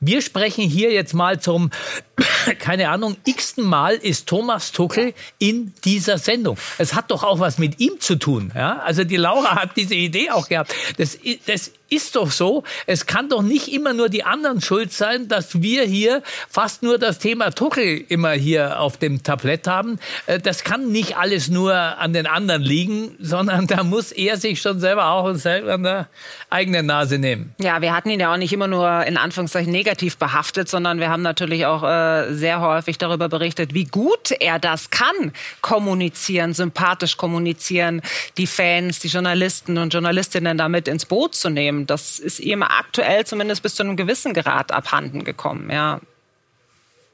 wir 0.00 0.22
sprechen 0.22 0.64
hier 0.64 0.92
jetzt 0.92 1.12
mal 1.12 1.40
zum, 1.40 1.70
keine 2.58 2.88
Ahnung, 2.88 3.16
x-ten 3.24 3.64
Mal 3.64 3.94
ist 3.94 4.26
Thomas 4.26 4.72
Tuchel 4.72 5.14
in 5.38 5.74
dieser 5.84 6.18
Sendung. 6.18 6.56
Es 6.78 6.94
hat 6.94 7.10
doch 7.10 7.22
auch 7.22 7.38
was 7.38 7.58
mit 7.58 7.80
ihm 7.80 8.00
zu 8.00 8.16
tun. 8.16 8.50
Ja? 8.54 8.78
Also 8.78 9.04
die 9.04 9.16
Laura 9.16 9.56
hat 9.56 9.76
diese 9.76 9.94
Idee 9.94 10.30
auch 10.30 10.48
gehabt. 10.48 10.74
Das, 10.96 11.18
das 11.46 11.72
ist 11.90 12.16
doch 12.16 12.30
so. 12.30 12.64
Es 12.86 13.06
kann 13.06 13.28
doch 13.28 13.42
nicht 13.42 13.68
immer 13.68 13.92
nur 13.92 14.08
die 14.08 14.24
anderen 14.24 14.60
schuld 14.60 14.92
sein, 14.92 15.28
dass 15.28 15.60
wir 15.60 15.82
hier 15.82 16.22
fast 16.48 16.82
nur 16.82 16.98
das 16.98 17.18
Thema 17.18 17.50
Tuchel 17.50 18.04
immer 18.08 18.30
hier 18.30 18.80
auf 18.80 18.96
dem 18.96 19.22
Tablett 19.22 19.66
haben. 19.66 19.98
Äh, 20.26 20.38
das 20.38 20.64
kann 20.64 20.90
nicht 20.92 21.16
alles 21.16 21.48
nur 21.48 21.74
an 21.74 22.12
den 22.12 22.26
anderen 22.26 22.62
liegen, 22.62 23.16
sondern 23.18 23.66
da 23.66 23.82
muss 23.82 24.12
er 24.12 24.36
sich 24.36 24.60
schon 24.60 24.80
selber 24.80 25.10
auch 25.10 25.34
selber 25.34 25.74
an 25.74 25.82
der 25.82 26.08
eigenen 26.48 26.86
Nase 26.86 27.18
nehmen. 27.18 27.54
Ja, 27.60 27.82
wir 27.82 27.94
hatten 27.94 28.10
ihn 28.10 28.20
ja 28.20 28.32
auch 28.32 28.36
nicht 28.36 28.52
immer 28.52 28.66
nur 28.66 29.04
in 29.04 29.16
Anführungszeichen 29.16 29.72
negativ 29.72 30.16
behaftet, 30.16 30.68
sondern 30.68 31.00
wir 31.00 31.10
haben 31.10 31.22
natürlich 31.22 31.66
auch 31.66 31.82
äh, 31.82 32.32
sehr 32.32 32.60
häufig 32.60 32.98
darüber 32.98 33.28
berichtet, 33.28 33.74
wie 33.74 33.84
gut 33.84 34.30
er 34.30 34.58
das 34.58 34.90
kann, 34.90 35.32
kommunizieren, 35.60 36.54
sympathisch 36.54 37.16
kommunizieren, 37.16 38.02
die 38.36 38.46
Fans, 38.46 39.00
die 39.00 39.08
Journalisten 39.08 39.78
und 39.78 39.92
Journalistinnen 39.92 40.56
damit 40.58 40.88
ins 40.88 41.06
Boot 41.06 41.34
zu 41.34 41.50
nehmen. 41.50 41.79
Das 41.86 42.18
ist 42.18 42.40
ihm 42.40 42.62
aktuell 42.62 43.24
zumindest 43.26 43.62
bis 43.62 43.74
zu 43.74 43.82
einem 43.82 43.96
gewissen 43.96 44.34
Grad 44.34 44.72
abhanden 44.72 45.24
gekommen, 45.24 45.70
ja. 45.70 46.00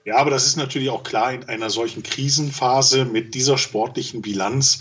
Ja, 0.07 0.19
aber 0.19 0.31
das 0.31 0.47
ist 0.47 0.57
natürlich 0.57 0.89
auch 0.91 1.03
klar 1.03 1.33
in 1.33 1.45
einer 1.49 1.69
solchen 1.69 2.05
Krisenphase 2.05 3.05
mit 3.05 3.35
dieser 3.35 3.59
sportlichen 3.59 4.23
Bilanz, 4.23 4.79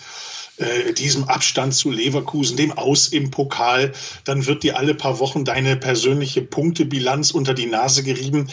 äh, 0.58 0.94
diesem 0.94 1.24
Abstand 1.24 1.74
zu 1.74 1.90
Leverkusen, 1.90 2.58
dem 2.58 2.72
Aus 2.72 3.08
im 3.08 3.32
Pokal, 3.32 3.92
dann 4.24 4.46
wird 4.46 4.62
dir 4.62 4.78
alle 4.78 4.94
paar 4.94 5.20
Wochen 5.20 5.44
deine 5.44 5.78
persönliche 5.78 6.44
Punktebilanz 6.44 7.32
unter 7.32 7.56
die 7.56 7.66
Nase 7.66 8.04
gerieben. 8.04 8.50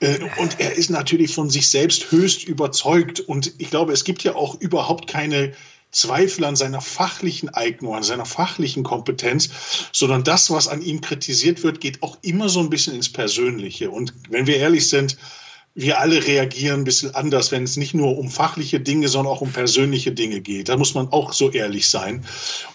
Äh, 0.00 0.18
und 0.38 0.58
er 0.58 0.74
ist 0.74 0.90
natürlich 0.90 1.32
von 1.32 1.48
sich 1.48 1.70
selbst 1.70 2.10
höchst 2.10 2.42
überzeugt. 2.42 3.20
Und 3.20 3.52
ich 3.58 3.70
glaube, 3.70 3.92
es 3.92 4.02
gibt 4.02 4.24
ja 4.24 4.34
auch 4.34 4.60
überhaupt 4.60 5.06
keine 5.06 5.52
Zweifel 5.90 6.44
an 6.44 6.56
seiner 6.56 6.80
fachlichen 6.80 7.48
Eignung, 7.48 7.94
an 7.94 8.02
seiner 8.02 8.26
fachlichen 8.26 8.82
Kompetenz, 8.82 9.50
sondern 9.92 10.24
das, 10.24 10.50
was 10.50 10.68
an 10.68 10.82
ihm 10.82 11.00
kritisiert 11.00 11.62
wird, 11.62 11.80
geht 11.80 12.02
auch 12.02 12.18
immer 12.22 12.48
so 12.48 12.60
ein 12.60 12.70
bisschen 12.70 12.94
ins 12.94 13.10
Persönliche. 13.10 13.90
Und 13.90 14.12
wenn 14.28 14.46
wir 14.46 14.56
ehrlich 14.56 14.88
sind, 14.88 15.16
wir 15.78 16.00
alle 16.00 16.26
reagieren 16.26 16.80
ein 16.80 16.84
bisschen 16.84 17.14
anders, 17.14 17.52
wenn 17.52 17.62
es 17.62 17.76
nicht 17.76 17.92
nur 17.92 18.16
um 18.16 18.30
fachliche 18.30 18.80
Dinge, 18.80 19.08
sondern 19.08 19.30
auch 19.34 19.42
um 19.42 19.52
persönliche 19.52 20.10
Dinge 20.10 20.40
geht. 20.40 20.70
Da 20.70 20.78
muss 20.78 20.94
man 20.94 21.08
auch 21.08 21.34
so 21.34 21.50
ehrlich 21.50 21.90
sein. 21.90 22.24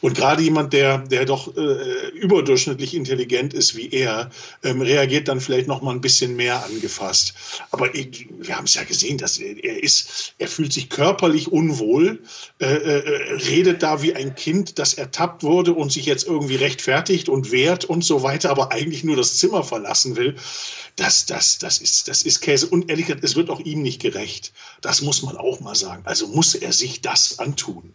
Und 0.01 0.15
gerade 0.15 0.43
jemand, 0.43 0.71
der, 0.71 0.99
der 0.99 1.25
doch 1.25 1.57
äh, 1.57 2.09
überdurchschnittlich 2.09 2.93
intelligent 2.93 3.55
ist 3.55 3.75
wie 3.75 3.89
er, 3.89 4.29
ähm, 4.63 4.81
reagiert 4.81 5.27
dann 5.27 5.41
vielleicht 5.41 5.67
noch 5.67 5.81
mal 5.81 5.95
ein 5.95 6.01
bisschen 6.01 6.35
mehr 6.35 6.63
angefasst. 6.63 7.33
Aber 7.71 7.95
ich, 7.95 8.27
wir 8.39 8.55
haben 8.55 8.65
es 8.65 8.75
ja 8.75 8.83
gesehen, 8.83 9.17
dass 9.17 9.39
er, 9.39 9.57
er 9.63 9.81
ist, 9.81 10.35
er 10.37 10.47
fühlt 10.47 10.71
sich 10.71 10.91
körperlich 10.91 11.51
unwohl, 11.51 12.21
äh, 12.59 12.67
äh, 12.67 13.33
redet 13.49 13.81
da 13.81 14.03
wie 14.03 14.13
ein 14.13 14.35
Kind, 14.35 14.77
das 14.77 14.93
ertappt 14.93 15.41
wurde 15.41 15.73
und 15.73 15.91
sich 15.91 16.05
jetzt 16.05 16.27
irgendwie 16.27 16.57
rechtfertigt 16.57 17.29
und 17.29 17.51
wehrt 17.51 17.83
und 17.83 18.03
so 18.03 18.21
weiter, 18.21 18.51
aber 18.51 18.71
eigentlich 18.71 19.03
nur 19.03 19.15
das 19.15 19.37
Zimmer 19.37 19.63
verlassen 19.63 20.17
will. 20.17 20.35
Das, 20.97 21.25
das, 21.25 21.57
das 21.57 21.79
ist, 21.79 22.07
das 22.09 22.21
ist 22.21 22.41
Käse. 22.41 22.67
Und 22.67 22.90
ehrlich 22.91 23.07
gesagt, 23.07 23.23
es 23.23 23.35
wird 23.35 23.49
auch 23.49 23.59
ihm 23.59 23.81
nicht 23.81 24.01
gerecht. 24.01 24.53
Das 24.81 25.01
muss 25.01 25.23
man 25.23 25.37
auch 25.37 25.59
mal 25.59 25.75
sagen. 25.75 26.03
Also 26.05 26.27
muss 26.27 26.53
er 26.53 26.73
sich 26.73 27.01
das 27.01 27.39
antun. 27.39 27.93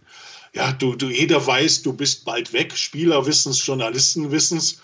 Ja, 0.52 0.72
du, 0.72 0.96
du, 0.96 1.08
jeder 1.10 1.46
weiß, 1.46 1.82
du 1.82 1.92
bist 1.92 2.24
bald 2.24 2.52
weg. 2.52 2.76
Spieler 2.76 3.26
wissen 3.26 3.52
es, 3.52 3.64
Journalisten 3.64 4.32
wissen 4.32 4.58
es. 4.58 4.80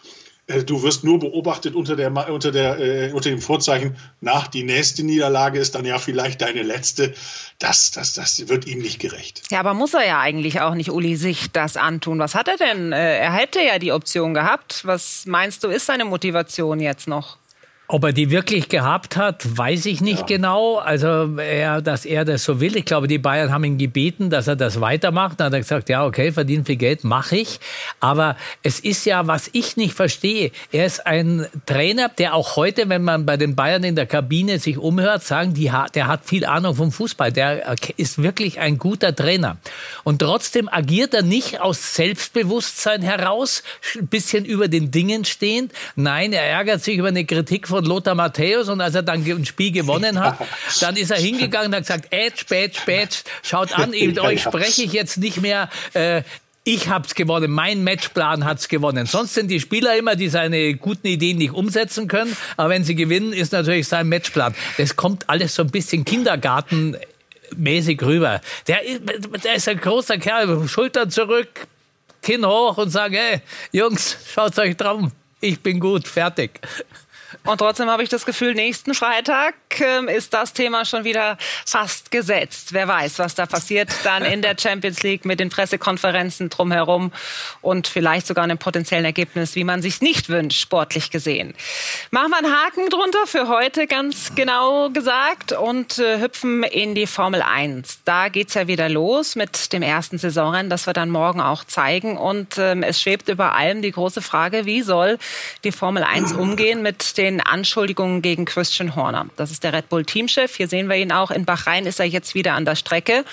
Äh, 0.48 0.64
du 0.64 0.82
wirst 0.82 1.04
nur 1.04 1.18
beobachtet 1.18 1.74
unter, 1.74 1.96
der, 1.96 2.12
unter, 2.30 2.50
der, 2.50 2.78
äh, 2.78 3.12
unter 3.12 3.30
dem 3.30 3.40
Vorzeichen, 3.40 3.96
nach 4.20 4.48
die 4.48 4.64
nächste 4.64 5.02
Niederlage 5.02 5.58
ist 5.58 5.74
dann 5.74 5.84
ja 5.84 5.98
vielleicht 5.98 6.42
deine 6.42 6.62
letzte. 6.62 7.14
Das, 7.58 7.92
das, 7.92 8.12
das 8.12 8.48
wird 8.48 8.66
ihm 8.66 8.80
nicht 8.80 8.98
gerecht. 8.98 9.42
Ja, 9.50 9.60
aber 9.60 9.72
muss 9.72 9.94
er 9.94 10.06
ja 10.06 10.20
eigentlich 10.20 10.60
auch 10.60 10.74
nicht, 10.74 10.90
Uli, 10.90 11.16
sich 11.16 11.52
das 11.52 11.76
antun. 11.76 12.18
Was 12.18 12.34
hat 12.34 12.48
er 12.48 12.56
denn? 12.56 12.92
Äh, 12.92 13.18
er 13.18 13.32
hätte 13.32 13.60
ja 13.60 13.78
die 13.78 13.92
Option 13.92 14.34
gehabt. 14.34 14.84
Was 14.84 15.24
meinst 15.26 15.64
du, 15.64 15.68
ist 15.68 15.86
seine 15.86 16.04
Motivation 16.04 16.80
jetzt 16.80 17.08
noch? 17.08 17.38
Ob 17.92 18.04
er 18.04 18.14
die 18.14 18.30
wirklich 18.30 18.70
gehabt 18.70 19.18
hat, 19.18 19.58
weiß 19.58 19.84
ich 19.84 20.00
nicht 20.00 20.20
ja. 20.20 20.24
genau. 20.38 20.76
Also, 20.76 21.36
er, 21.36 21.82
dass 21.82 22.06
er 22.06 22.24
das 22.24 22.42
so 22.42 22.58
will. 22.58 22.74
Ich 22.74 22.86
glaube, 22.86 23.06
die 23.06 23.18
Bayern 23.18 23.52
haben 23.52 23.64
ihn 23.64 23.76
gebeten, 23.76 24.30
dass 24.30 24.48
er 24.48 24.56
das 24.56 24.80
weitermacht. 24.80 25.38
Dann 25.38 25.48
hat 25.48 25.52
er 25.52 25.58
gesagt, 25.58 25.90
ja, 25.90 26.06
okay, 26.06 26.32
verdient 26.32 26.66
viel 26.66 26.76
Geld, 26.76 27.04
mache 27.04 27.36
ich. 27.36 27.60
Aber 28.00 28.38
es 28.62 28.80
ist 28.80 29.04
ja, 29.04 29.26
was 29.26 29.50
ich 29.52 29.76
nicht 29.76 29.92
verstehe. 29.92 30.52
Er 30.72 30.86
ist 30.86 31.06
ein 31.06 31.46
Trainer, 31.66 32.08
der 32.08 32.32
auch 32.32 32.56
heute, 32.56 32.88
wenn 32.88 33.02
man 33.02 33.26
bei 33.26 33.36
den 33.36 33.56
Bayern 33.56 33.84
in 33.84 33.94
der 33.94 34.06
Kabine 34.06 34.58
sich 34.58 34.78
umhört, 34.78 35.22
sagen, 35.22 35.52
die, 35.52 35.70
der 35.94 36.06
hat 36.06 36.24
viel 36.24 36.46
Ahnung 36.46 36.74
vom 36.74 36.92
Fußball. 36.92 37.30
Der 37.30 37.76
ist 37.98 38.22
wirklich 38.22 38.58
ein 38.58 38.78
guter 38.78 39.14
Trainer. 39.14 39.58
Und 40.02 40.20
trotzdem 40.20 40.66
agiert 40.72 41.12
er 41.12 41.24
nicht 41.24 41.60
aus 41.60 41.94
Selbstbewusstsein 41.94 43.02
heraus, 43.02 43.62
ein 43.98 44.06
bisschen 44.06 44.46
über 44.46 44.68
den 44.68 44.90
Dingen 44.90 45.26
stehend. 45.26 45.72
Nein, 45.94 46.32
er 46.32 46.44
ärgert 46.44 46.82
sich 46.82 46.96
über 46.96 47.08
eine 47.08 47.26
Kritik 47.26 47.68
von 47.68 47.81
Lothar 47.86 48.14
Matthäus 48.14 48.68
und 48.68 48.80
als 48.80 48.94
er 48.94 49.02
dann 49.02 49.24
ein 49.24 49.46
Spiel 49.46 49.72
gewonnen 49.72 50.20
hat, 50.20 50.38
dann 50.80 50.96
ist 50.96 51.10
er 51.10 51.18
hingegangen 51.18 51.68
und 51.68 51.74
hat 51.74 51.82
gesagt, 51.82 52.06
Edge, 52.10 52.44
Badge, 52.48 52.78
Badge, 52.86 53.16
schaut 53.42 53.78
an, 53.78 53.90
mit 54.00 54.18
euch 54.18 54.42
spreche 54.42 54.82
ich 54.82 54.92
jetzt 54.92 55.18
nicht 55.18 55.40
mehr. 55.40 55.68
Äh, 55.94 56.22
ich 56.64 56.88
hab's 56.88 57.16
gewonnen, 57.16 57.50
mein 57.50 57.82
Matchplan 57.82 58.44
hat's 58.44 58.68
gewonnen. 58.68 59.06
Sonst 59.06 59.34
sind 59.34 59.48
die 59.48 59.58
Spieler 59.58 59.96
immer, 59.96 60.14
die 60.14 60.28
seine 60.28 60.74
guten 60.74 61.08
Ideen 61.08 61.38
nicht 61.38 61.52
umsetzen 61.52 62.06
können. 62.06 62.36
Aber 62.56 62.70
wenn 62.70 62.84
sie 62.84 62.94
gewinnen, 62.94 63.32
ist 63.32 63.52
natürlich 63.52 63.88
sein 63.88 64.08
Matchplan. 64.08 64.54
Das 64.78 64.94
kommt 64.94 65.28
alles 65.28 65.56
so 65.56 65.62
ein 65.62 65.70
bisschen 65.70 66.04
Kindergartenmäßig 66.04 68.00
rüber. 68.02 68.40
Der, 68.68 68.78
der 69.42 69.54
ist 69.56 69.68
ein 69.68 69.78
großer 69.78 70.18
Kerl, 70.18 70.68
Schultern 70.68 71.10
zurück, 71.10 71.66
Kinn 72.22 72.46
hoch 72.46 72.78
und 72.78 72.90
sagt, 72.90 73.16
hey, 73.16 73.40
Jungs, 73.72 74.16
schaut 74.32 74.56
euch 74.58 74.76
drum. 74.76 75.10
Ich 75.40 75.60
bin 75.60 75.80
gut, 75.80 76.06
fertig. 76.06 76.60
Und 77.44 77.58
trotzdem 77.58 77.88
habe 77.88 78.02
ich 78.02 78.08
das 78.08 78.24
Gefühl, 78.26 78.54
nächsten 78.54 78.94
Freitag 78.94 79.54
ist 79.80 80.34
das 80.34 80.52
Thema 80.52 80.84
schon 80.84 81.04
wieder 81.04 81.36
fast 81.66 82.10
gesetzt. 82.10 82.72
Wer 82.72 82.88
weiß, 82.88 83.18
was 83.18 83.34
da 83.34 83.46
passiert 83.46 83.90
dann 84.04 84.24
in 84.24 84.42
der 84.42 84.56
Champions 84.58 85.02
League 85.02 85.24
mit 85.24 85.40
den 85.40 85.48
Pressekonferenzen 85.48 86.50
drumherum 86.50 87.12
und 87.60 87.86
vielleicht 87.86 88.26
sogar 88.26 88.44
einem 88.44 88.58
potenziellen 88.58 89.04
Ergebnis, 89.04 89.54
wie 89.54 89.64
man 89.64 89.82
sich 89.82 90.00
nicht 90.00 90.28
wünscht, 90.28 90.60
sportlich 90.60 91.10
gesehen. 91.10 91.54
Machen 92.10 92.30
wir 92.30 92.38
einen 92.38 92.52
Haken 92.52 92.88
drunter 92.88 93.26
für 93.26 93.48
heute, 93.48 93.86
ganz 93.86 94.34
genau 94.34 94.90
gesagt, 94.90 95.52
und 95.52 95.98
äh, 95.98 96.20
hüpfen 96.20 96.62
in 96.62 96.94
die 96.94 97.06
Formel 97.06 97.42
1. 97.42 98.00
Da 98.04 98.28
geht's 98.28 98.54
ja 98.54 98.66
wieder 98.66 98.88
los 98.88 99.36
mit 99.36 99.72
dem 99.72 99.82
ersten 99.82 100.18
Saisonrennen, 100.18 100.70
das 100.70 100.86
wir 100.86 100.92
dann 100.92 101.10
morgen 101.10 101.40
auch 101.40 101.64
zeigen. 101.64 102.16
Und 102.16 102.58
ähm, 102.58 102.82
es 102.82 103.00
schwebt 103.00 103.28
über 103.28 103.54
allem 103.54 103.82
die 103.82 103.92
große 103.92 104.22
Frage, 104.22 104.66
wie 104.66 104.82
soll 104.82 105.18
die 105.64 105.72
Formel 105.72 106.02
1 106.02 106.32
umgehen 106.32 106.82
mit 106.82 107.16
den 107.18 107.40
Anschuldigungen 107.40 108.22
gegen 108.22 108.44
Christian 108.44 108.96
Horner. 108.96 109.26
Das 109.36 109.50
ist 109.62 109.64
der 109.64 109.72
Red 109.78 109.88
Bull 109.88 110.04
Teamchef. 110.04 110.56
Hier 110.56 110.66
sehen 110.66 110.88
wir 110.88 110.96
ihn 110.96 111.12
auch. 111.12 111.30
In 111.30 111.44
Bahrain 111.44 111.86
ist 111.86 112.00
er 112.00 112.06
jetzt 112.06 112.34
wieder 112.34 112.54
an 112.54 112.64
der 112.64 112.74
Strecke. 112.74 113.24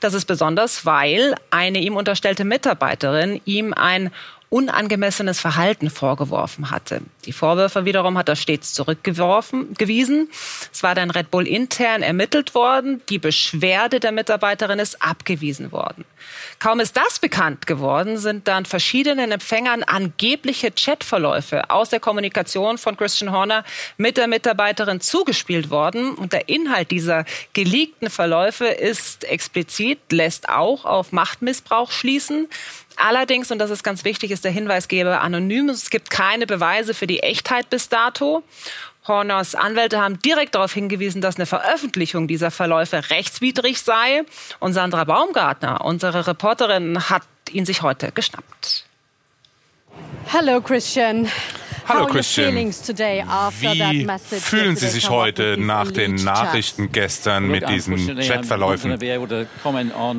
Das 0.00 0.12
ist 0.12 0.26
besonders, 0.26 0.84
weil 0.84 1.34
eine 1.50 1.78
ihm 1.78 1.96
unterstellte 1.96 2.44
Mitarbeiterin 2.44 3.40
ihm 3.46 3.72
ein 3.72 4.10
unangemessenes 4.50 5.40
Verhalten 5.40 5.90
vorgeworfen 5.90 6.70
hatte. 6.70 7.02
Die 7.26 7.32
Vorwürfe 7.32 7.84
wiederum 7.84 8.16
hat 8.16 8.28
er 8.28 8.36
stets 8.36 8.72
zurückgeworfen, 8.72 9.74
gewiesen. 9.74 10.30
Es 10.72 10.82
war 10.82 10.94
dann 10.94 11.10
Red 11.10 11.30
Bull 11.30 11.46
intern 11.46 12.02
ermittelt 12.02 12.54
worden. 12.54 13.02
Die 13.10 13.18
Beschwerde 13.18 14.00
der 14.00 14.12
Mitarbeiterin 14.12 14.78
ist 14.78 15.02
abgewiesen 15.02 15.70
worden. 15.70 16.04
Kaum 16.58 16.80
ist 16.80 16.96
das 16.96 17.18
bekannt 17.18 17.66
geworden, 17.66 18.16
sind 18.16 18.48
dann 18.48 18.64
verschiedenen 18.64 19.32
Empfängern 19.32 19.82
angebliche 19.82 20.70
Chatverläufe 20.70 21.70
aus 21.70 21.90
der 21.90 22.00
Kommunikation 22.00 22.78
von 22.78 22.96
Christian 22.96 23.32
Horner 23.32 23.64
mit 23.96 24.16
der 24.16 24.28
Mitarbeiterin 24.28 25.00
zugespielt 25.00 25.70
worden. 25.70 26.14
Und 26.14 26.32
der 26.32 26.48
Inhalt 26.48 26.90
dieser 26.90 27.24
geleakten 27.52 28.10
Verläufe 28.10 28.66
ist 28.66 29.24
explizit, 29.24 29.98
lässt 30.10 30.48
auch 30.48 30.84
auf 30.84 31.12
Machtmissbrauch 31.12 31.92
schließen. 31.92 32.48
Allerdings, 33.00 33.50
und 33.52 33.58
das 33.58 33.70
ist 33.70 33.84
ganz 33.84 34.04
wichtig, 34.04 34.32
ist 34.32 34.44
der 34.44 34.50
Hinweisgeber 34.50 35.20
anonym. 35.20 35.68
Es 35.68 35.88
gibt 35.88 36.10
keine 36.10 36.46
Beweise 36.46 36.94
für 36.94 37.06
die 37.06 37.20
Echtheit 37.20 37.70
bis 37.70 37.88
dato. 37.88 38.42
Horners 39.06 39.54
Anwälte 39.54 40.00
haben 40.00 40.18
direkt 40.20 40.56
darauf 40.56 40.72
hingewiesen, 40.72 41.22
dass 41.22 41.36
eine 41.36 41.46
Veröffentlichung 41.46 42.26
dieser 42.26 42.50
Verläufe 42.50 43.08
rechtswidrig 43.10 43.80
sei. 43.80 44.24
Und 44.58 44.72
Sandra 44.72 45.04
Baumgartner, 45.04 45.84
unsere 45.84 46.26
Reporterin, 46.26 47.08
hat 47.08 47.22
ihn 47.50 47.64
sich 47.64 47.82
heute 47.82 48.10
geschnappt. 48.10 48.84
Hallo 50.32 50.60
Christian. 50.60 51.30
Hallo 51.88 52.06
Christian. 52.06 52.54
Wie 52.54 54.06
fühlen 54.40 54.76
Sie 54.76 54.88
sich 54.88 55.08
heute 55.08 55.56
nach 55.58 55.90
den 55.90 56.16
Nachrichten 56.16 56.92
gestern 56.92 57.48
mit 57.48 57.68
diesen 57.68 58.18
Chatverläufen? 58.20 58.98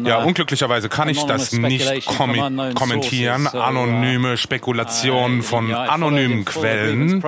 Ja, 0.05 0.23
unglücklicherweise 0.23 0.89
kann 0.89 1.09
ich 1.09 1.23
das 1.23 1.53
nicht 1.53 2.05
kom 2.05 2.73
kommentieren. 2.73 3.47
Anonyme 3.47 4.37
Spekulationen 4.37 5.43
von 5.43 5.73
anonymen 5.73 6.43
Quellen. 6.45 7.21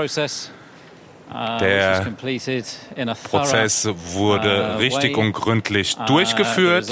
Der 1.34 2.08
Prozess 3.24 3.88
wurde 4.14 4.80
richtig 4.80 5.16
und 5.18 5.32
gründlich 5.32 5.96
durchgeführt. 6.08 6.90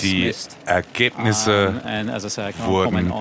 Die 0.00 0.32
Ergebnisse 0.64 1.74
wurden 2.64 3.12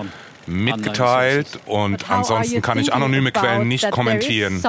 mitgeteilt 0.47 1.59
und 1.65 2.09
ansonsten 2.09 2.61
kann 2.61 2.77
ich 2.77 2.93
anonyme 2.93 3.31
Quellen 3.31 3.67
nicht 3.67 3.89
kommentieren. 3.91 4.61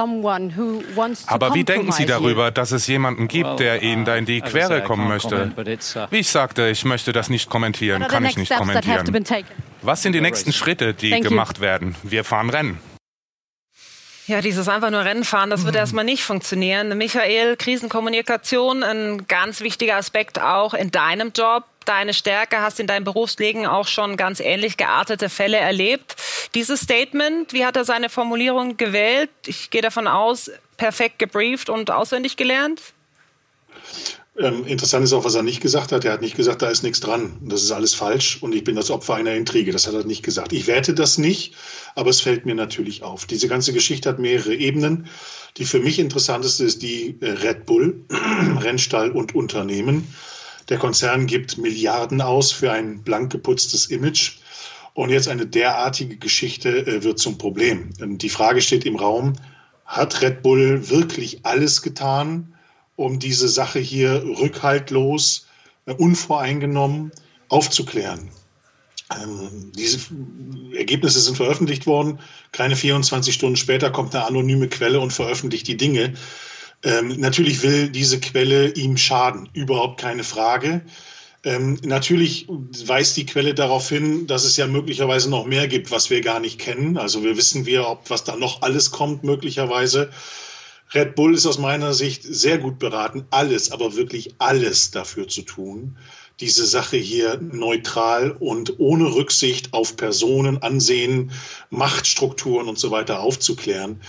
Aber 1.27 1.53
wie 1.53 1.63
denken 1.63 1.91
Sie 1.91 2.05
darüber, 2.05 2.51
dass 2.51 2.71
es 2.71 2.87
jemanden 2.87 3.27
gibt, 3.27 3.59
der 3.59 3.83
Ihnen 3.83 4.05
da 4.05 4.15
in 4.15 4.25
die 4.25 4.41
Quere 4.41 4.81
kommen 4.81 5.07
möchte? 5.07 5.51
Uh, 5.57 6.07
wie 6.09 6.17
ich 6.17 6.29
sagte, 6.29 6.67
ich 6.69 6.85
möchte 6.85 7.13
das 7.13 7.29
nicht 7.29 7.49
kommentieren, 7.49 8.07
kann 8.07 8.25
ich 8.25 8.37
nicht 8.37 8.55
kommentieren. 8.55 9.25
Was 9.81 10.01
sind 10.01 10.13
die 10.13 10.21
nächsten 10.21 10.53
Schritte, 10.53 10.93
die 10.93 11.19
gemacht 11.21 11.61
werden? 11.61 11.95
Wir 12.03 12.23
fahren 12.23 12.49
Rennen. 12.49 12.79
Ja, 14.27 14.41
dieses 14.41 14.67
einfach 14.67 14.91
nur 14.91 15.05
Rennen 15.05 15.23
fahren, 15.23 15.49
das 15.49 15.63
wird 15.63 15.75
mhm. 15.75 15.79
erstmal 15.79 16.03
nicht 16.03 16.23
funktionieren. 16.23 16.97
Michael, 16.97 17.55
Krisenkommunikation, 17.55 18.83
ein 18.83 19.25
ganz 19.27 19.61
wichtiger 19.61 19.95
Aspekt 19.95 20.39
auch 20.41 20.73
in 20.73 20.91
deinem 20.91 21.31
Job 21.31 21.63
deine 21.85 22.13
Stärke, 22.13 22.59
hast 22.59 22.81
in 22.81 22.87
deinem 22.87 23.05
Berufsleben 23.05 23.65
auch 23.65 23.87
schon 23.87 24.17
ganz 24.17 24.41
ähnlich 24.41 24.75
geartete 24.75 25.29
Fälle 25.29 25.55
erlebt. 25.55 26.17
Dieses 26.53 26.81
Statement, 26.81 27.53
wie 27.53 27.65
hat 27.65 27.77
er 27.77 27.85
seine 27.85 28.09
Formulierung 28.09 28.75
gewählt? 28.75 29.29
Ich 29.45 29.69
gehe 29.69 29.81
davon 29.81 30.07
aus, 30.07 30.51
perfekt 30.75 31.19
gebrieft 31.19 31.69
und 31.69 31.89
auswendig 31.89 32.35
gelernt? 32.35 32.81
Ähm, 34.39 34.65
interessant 34.67 35.03
ist 35.03 35.13
auch, 35.13 35.25
was 35.25 35.33
er 35.33 35.41
nicht 35.41 35.61
gesagt 35.61 35.91
hat. 35.91 36.05
Er 36.05 36.13
hat 36.13 36.21
nicht 36.21 36.35
gesagt, 36.35 36.61
da 36.61 36.69
ist 36.69 36.83
nichts 36.83 36.99
dran. 36.99 37.37
Das 37.41 37.63
ist 37.63 37.71
alles 37.71 37.95
falsch 37.95 38.37
und 38.41 38.53
ich 38.53 38.63
bin 38.63 38.75
das 38.75 38.91
Opfer 38.91 39.15
einer 39.15 39.33
Intrige. 39.33 39.71
Das 39.71 39.87
hat 39.87 39.95
er 39.95 40.03
nicht 40.03 40.21
gesagt. 40.21 40.53
Ich 40.53 40.67
werte 40.67 40.93
das 40.93 41.17
nicht, 41.17 41.55
aber 41.95 42.11
es 42.11 42.21
fällt 42.21 42.45
mir 42.45 42.53
natürlich 42.53 43.01
auf. 43.01 43.25
Diese 43.25 43.47
ganze 43.47 43.73
Geschichte 43.73 44.09
hat 44.09 44.19
mehrere 44.19 44.53
Ebenen. 44.53 45.07
Die 45.57 45.65
für 45.65 45.79
mich 45.79 45.97
interessanteste 45.97 46.65
ist 46.65 46.83
die 46.83 47.17
äh, 47.19 47.31
Red 47.31 47.65
Bull, 47.65 48.05
Rennstall 48.59 49.11
und 49.11 49.33
Unternehmen. 49.33 50.07
Der 50.69 50.77
Konzern 50.77 51.25
gibt 51.25 51.57
Milliarden 51.57 52.21
aus 52.21 52.51
für 52.51 52.71
ein 52.71 53.01
blank 53.01 53.31
geputztes 53.31 53.87
Image. 53.87 54.33
Und 54.93 55.09
jetzt 55.09 55.29
eine 55.29 55.47
derartige 55.47 56.17
Geschichte 56.17 56.85
äh, 56.85 57.03
wird 57.03 57.17
zum 57.17 57.39
Problem. 57.39 57.89
Die 57.99 58.29
Frage 58.29 58.61
steht 58.61 58.85
im 58.85 58.97
Raum, 58.97 59.33
hat 59.85 60.21
Red 60.21 60.43
Bull 60.43 60.89
wirklich 60.89 61.39
alles 61.43 61.81
getan, 61.81 62.53
um 62.97 63.19
diese 63.19 63.47
Sache 63.47 63.79
hier 63.79 64.23
rückhaltlos, 64.25 65.47
äh, 65.85 65.93
unvoreingenommen 65.93 67.13
aufzuklären. 67.47 68.29
Ähm, 69.15 69.71
diese 69.73 69.99
Ergebnisse 70.75 71.21
sind 71.21 71.37
veröffentlicht 71.37 71.87
worden. 71.87 72.19
Keine 72.51 72.75
24 72.75 73.33
Stunden 73.33 73.55
später 73.55 73.89
kommt 73.89 74.13
eine 74.13 74.25
anonyme 74.25 74.67
Quelle 74.67 74.99
und 74.99 75.13
veröffentlicht 75.13 75.67
die 75.67 75.77
Dinge. 75.77 76.15
Ähm, 76.83 77.19
natürlich 77.19 77.63
will 77.63 77.89
diese 77.89 78.19
Quelle 78.19 78.73
ihm 78.73 78.97
schaden, 78.97 79.47
überhaupt 79.53 80.01
keine 80.01 80.25
Frage. 80.25 80.81
Ähm, 81.43 81.79
natürlich 81.83 82.47
weist 82.85 83.15
die 83.15 83.25
Quelle 83.25 83.53
darauf 83.53 83.87
hin, 83.87 84.27
dass 84.27 84.43
es 84.43 84.57
ja 84.57 84.67
möglicherweise 84.67 85.29
noch 85.29 85.45
mehr 85.45 85.67
gibt, 85.67 85.91
was 85.91 86.09
wir 86.09 86.21
gar 86.21 86.39
nicht 86.39 86.59
kennen. 86.59 86.97
Also 86.97 87.23
wir 87.23 87.37
wissen 87.37 87.65
wir, 87.65 87.87
ob 87.87 88.09
was 88.09 88.25
da 88.25 88.35
noch 88.35 88.63
alles 88.63 88.91
kommt, 88.91 89.23
möglicherweise. 89.23 90.09
Red 90.93 91.15
Bull 91.15 91.35
ist 91.35 91.45
aus 91.45 91.57
meiner 91.57 91.93
Sicht 91.93 92.23
sehr 92.23 92.57
gut 92.57 92.79
beraten, 92.79 93.25
alles, 93.29 93.71
aber 93.71 93.95
wirklich 93.95 94.35
alles 94.37 94.91
dafür 94.91 95.27
zu 95.27 95.41
tun, 95.41 95.97
diese 96.39 96.67
Sache 96.67 96.97
hier 96.97 97.39
neutral 97.41 98.31
und 98.31 98.79
ohne 98.79 99.15
Rücksicht 99.15 99.73
auf 99.73 99.97
Personen, 99.97 100.61
Ansehen, 100.61 101.31
Machtstrukturen 101.71 102.67
und 102.67 102.77
so 102.77 102.91
weiter 102.91 103.21
aufzuklären. 103.21 104.01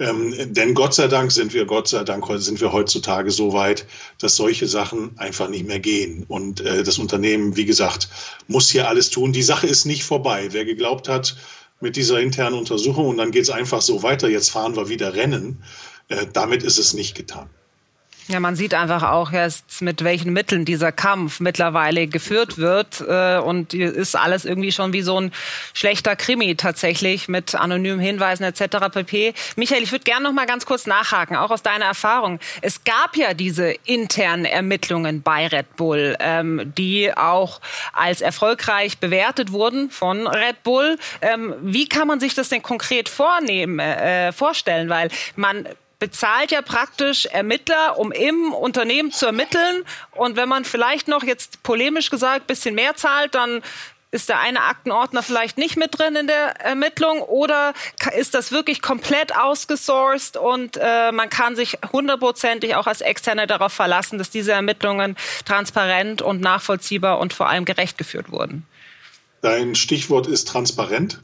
Ähm, 0.00 0.34
denn 0.52 0.74
Gott 0.74 0.94
sei 0.94 1.06
Dank 1.06 1.30
sind 1.30 1.54
wir, 1.54 1.64
Gott 1.64 1.86
sei 1.86 2.02
Dank 2.02 2.26
sind 2.38 2.60
wir 2.60 2.72
heutzutage 2.72 3.30
so 3.30 3.52
weit, 3.52 3.86
dass 4.18 4.34
solche 4.34 4.66
Sachen 4.66 5.16
einfach 5.18 5.48
nicht 5.48 5.66
mehr 5.66 5.78
gehen. 5.78 6.24
Und 6.26 6.60
äh, 6.60 6.82
das 6.82 6.98
Unternehmen, 6.98 7.56
wie 7.56 7.64
gesagt, 7.64 8.08
muss 8.48 8.68
hier 8.68 8.88
alles 8.88 9.10
tun. 9.10 9.32
Die 9.32 9.42
Sache 9.42 9.68
ist 9.68 9.84
nicht 9.84 10.02
vorbei. 10.02 10.48
Wer 10.50 10.64
geglaubt 10.64 11.08
hat, 11.08 11.36
mit 11.80 11.96
dieser 11.96 12.20
internen 12.20 12.58
Untersuchung 12.58 13.06
und 13.06 13.18
dann 13.18 13.30
geht 13.30 13.42
es 13.42 13.50
einfach 13.50 13.82
so 13.82 14.02
weiter, 14.02 14.28
jetzt 14.28 14.50
fahren 14.50 14.76
wir 14.76 14.88
wieder 14.88 15.14
Rennen, 15.14 15.62
äh, 16.08 16.26
damit 16.32 16.62
ist 16.62 16.78
es 16.78 16.94
nicht 16.94 17.14
getan. 17.14 17.48
Ja, 18.28 18.40
man 18.40 18.56
sieht 18.56 18.74
einfach 18.74 19.04
auch 19.04 19.30
jetzt, 19.30 19.82
mit 19.82 20.02
welchen 20.02 20.32
Mitteln 20.32 20.64
dieser 20.64 20.90
Kampf 20.90 21.38
mittlerweile 21.38 22.08
geführt 22.08 22.58
wird. 22.58 23.00
Äh, 23.00 23.38
und 23.38 23.72
ist 23.72 24.16
alles 24.16 24.44
irgendwie 24.44 24.72
schon 24.72 24.92
wie 24.92 25.02
so 25.02 25.20
ein 25.20 25.32
schlechter 25.74 26.16
Krimi 26.16 26.56
tatsächlich 26.56 27.28
mit 27.28 27.54
anonymen 27.54 28.00
Hinweisen 28.00 28.42
etc. 28.42 28.90
pp. 28.92 29.32
Michael, 29.54 29.84
ich 29.84 29.92
würde 29.92 30.02
gerne 30.02 30.24
noch 30.24 30.32
mal 30.32 30.46
ganz 30.46 30.66
kurz 30.66 30.86
nachhaken, 30.86 31.36
auch 31.36 31.52
aus 31.52 31.62
deiner 31.62 31.84
Erfahrung. 31.84 32.40
Es 32.62 32.82
gab 32.82 33.16
ja 33.16 33.32
diese 33.32 33.76
internen 33.84 34.44
Ermittlungen 34.44 35.22
bei 35.22 35.46
Red 35.46 35.76
Bull, 35.76 36.16
ähm, 36.18 36.72
die 36.76 37.16
auch 37.16 37.60
als 37.92 38.22
erfolgreich 38.22 38.98
bewertet 38.98 39.52
wurden 39.52 39.88
von 39.90 40.26
Red 40.26 40.64
Bull. 40.64 40.98
Ähm, 41.22 41.54
wie 41.62 41.88
kann 41.88 42.08
man 42.08 42.18
sich 42.18 42.34
das 42.34 42.48
denn 42.48 42.62
konkret 42.62 43.08
vornehmen, 43.08 43.78
äh, 43.78 44.32
vorstellen? 44.32 44.88
Weil 44.88 45.10
man 45.36 45.68
bezahlt 45.98 46.50
ja 46.50 46.62
praktisch 46.62 47.26
Ermittler, 47.26 47.98
um 47.98 48.12
im 48.12 48.52
Unternehmen 48.52 49.12
zu 49.12 49.26
ermitteln. 49.26 49.84
Und 50.12 50.36
wenn 50.36 50.48
man 50.48 50.64
vielleicht 50.64 51.08
noch 51.08 51.22
jetzt 51.22 51.62
polemisch 51.62 52.10
gesagt 52.10 52.46
bisschen 52.46 52.74
mehr 52.74 52.96
zahlt, 52.96 53.34
dann 53.34 53.62
ist 54.12 54.28
der 54.28 54.38
eine 54.38 54.62
Aktenordner 54.62 55.22
vielleicht 55.22 55.58
nicht 55.58 55.76
mit 55.76 55.98
drin 55.98 56.16
in 56.16 56.26
der 56.26 56.60
Ermittlung 56.60 57.20
oder 57.20 57.74
ist 58.16 58.34
das 58.34 58.52
wirklich 58.52 58.80
komplett 58.80 59.36
ausgesourced 59.36 60.36
und 60.36 60.78
äh, 60.80 61.12
man 61.12 61.28
kann 61.28 61.56
sich 61.56 61.78
hundertprozentig 61.92 62.76
auch 62.76 62.86
als 62.86 63.00
Externe 63.00 63.46
darauf 63.46 63.72
verlassen, 63.72 64.16
dass 64.16 64.30
diese 64.30 64.52
Ermittlungen 64.52 65.16
transparent 65.44 66.22
und 66.22 66.40
nachvollziehbar 66.40 67.18
und 67.18 67.34
vor 67.34 67.48
allem 67.48 67.64
gerecht 67.64 67.98
geführt 67.98 68.30
wurden? 68.30 68.64
Dein 69.42 69.74
Stichwort 69.74 70.28
ist 70.28 70.48
transparent 70.48 71.20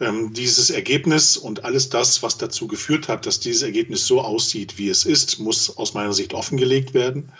dieses 0.00 0.70
Ergebnis 0.70 1.36
und 1.36 1.64
alles 1.64 1.88
das, 1.88 2.22
was 2.22 2.38
dazu 2.38 2.68
geführt 2.68 3.08
hat, 3.08 3.26
dass 3.26 3.40
dieses 3.40 3.62
Ergebnis 3.62 4.06
so 4.06 4.20
aussieht, 4.20 4.78
wie 4.78 4.88
es 4.88 5.04
ist, 5.04 5.40
muss 5.40 5.76
aus 5.76 5.94
meiner 5.94 6.12
Sicht 6.12 6.34
offengelegt 6.34 6.94
werden, 6.94 7.32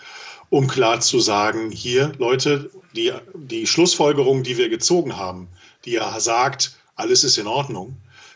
um 0.49 0.67
klar 0.67 0.99
zu 0.99 1.21
sagen, 1.21 1.71
hier, 1.71 2.11
Leute, 2.17 2.69
die, 2.95 3.13
die 3.33 3.65
Schlussfolgerung, 3.65 4.43
die 4.43 4.57
wir 4.57 4.67
gezogen 4.67 5.15
haben, 5.15 5.47
die 5.85 5.91
ja 5.91 6.19
sagt, 6.19 6.75
alles 6.95 7.23
ist 7.23 7.37
in 7.37 7.47
Ordnung, 7.47 7.95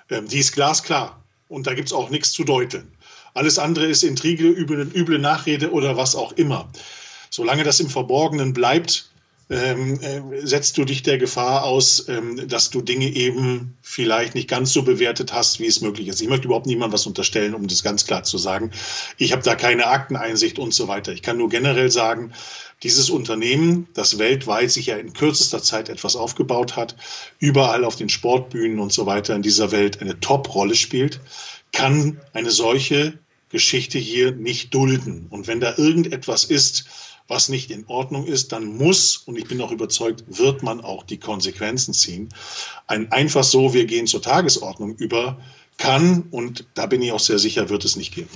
ähm, 0.10 0.28
die 0.28 0.40
ist 0.40 0.54
glasklar. 0.54 1.22
Und 1.50 1.68
da 1.68 1.74
gibt 1.74 1.90
es 1.90 1.94
auch 1.94 2.10
nichts 2.10 2.32
zu 2.32 2.46
deuteln. 2.46 2.90
Alles 3.34 3.60
andere 3.60 3.88
ist 3.88 4.04
Intrige, 4.04 4.48
üble, 4.48 4.90
üble 4.96 5.20
Nachrede 5.20 5.72
oder 5.72 5.98
was 5.98 6.16
auch 6.16 6.32
immer. 6.34 6.72
Solange 7.30 7.64
das 7.64 7.80
im 7.80 7.90
Verborgenen 7.90 8.54
bleibt, 8.54 9.10
ähm, 9.50 10.00
äh, 10.02 10.46
setzt 10.46 10.78
du 10.78 10.86
dich 10.86 11.04
der 11.04 11.18
Gefahr 11.18 11.66
aus, 11.66 12.08
ähm, 12.08 12.48
dass 12.48 12.70
du 12.70 12.82
Dinge 12.82 13.08
eben 13.08 13.78
vielleicht 13.82 14.36
nicht 14.36 14.48
ganz 14.48 14.72
so 14.72 14.84
bewertet 14.84 15.34
hast, 15.34 15.60
wie 15.60 15.66
es 15.66 15.82
möglich 15.82 16.08
ist. 16.08 16.22
Ich 16.22 16.30
möchte 16.30 16.46
überhaupt 16.46 16.66
niemandem 16.66 16.94
was 16.94 17.06
unterstellen, 17.06 17.54
um 17.54 17.68
das 17.68 17.84
ganz 17.84 18.06
klar 18.06 18.24
zu 18.24 18.38
sagen. 18.38 18.72
Ich 19.18 19.32
habe 19.32 19.44
da 19.44 19.56
keine 19.56 19.88
Akteneinsicht 19.88 20.60
und 20.60 20.74
so 20.74 20.88
weiter. 20.88 21.12
Ich 21.12 21.22
kann 21.22 21.38
nur 21.38 21.50
generell 21.50 21.92
sagen, 21.92 22.34
dieses 22.84 23.10
Unternehmen, 23.10 23.88
das 23.94 24.18
weltweit 24.18 24.72
sich 24.72 24.88
ja 24.88 24.98
in 24.98 25.14
kürzester 25.14 25.62
Zeit 25.62 25.90
etwas 25.90 26.16
aufgebaut 26.16 26.76
hat, 26.76 26.96
überall 27.40 27.86
auf 27.86 27.96
den 27.96 28.10
Sportbühnen 28.10 28.80
und 28.80 28.92
so 28.92 29.06
weiter 29.06 29.36
in 29.36 29.42
dieser 29.42 29.72
Welt 29.72 30.02
eine 30.02 30.20
Top-Rolle 30.20 30.76
spielt, 30.76 31.20
kann 31.72 32.20
eine 32.34 32.52
solche 32.52 33.20
Geschichte 33.50 34.00
hier 34.00 34.32
nicht 34.32 34.74
dulden. 34.74 35.28
Und 35.30 35.48
wenn 35.48 35.60
da 35.60 35.76
irgendetwas 35.78 36.44
ist, 36.44 36.86
was 37.28 37.50
nicht 37.50 37.72
in 37.72 37.86
Ordnung 37.88 38.26
ist, 38.26 38.52
dann 38.52 38.66
muss, 38.66 39.18
und 39.18 39.38
ich 39.38 39.48
bin 39.48 39.62
auch 39.62 39.72
überzeugt, 39.72 40.24
wird 40.28 40.64
man 40.64 40.82
auch 40.82 41.04
die 41.04 41.20
Konsequenzen 41.20 41.94
ziehen. 41.94 42.30
Ein 42.88 43.12
einfach 43.12 43.44
so, 43.44 43.74
wir 43.74 43.86
gehen 43.86 44.08
zur 44.08 44.22
Tagesordnung 44.22 44.96
über, 44.96 45.40
kann, 45.78 46.28
und 46.32 46.66
da 46.74 46.86
bin 46.86 47.02
ich 47.02 47.12
auch 47.12 47.20
sehr 47.20 47.40
sicher, 47.40 47.70
wird 47.70 47.86
es 47.86 47.96
nicht 47.96 48.14
geben. 48.14 48.30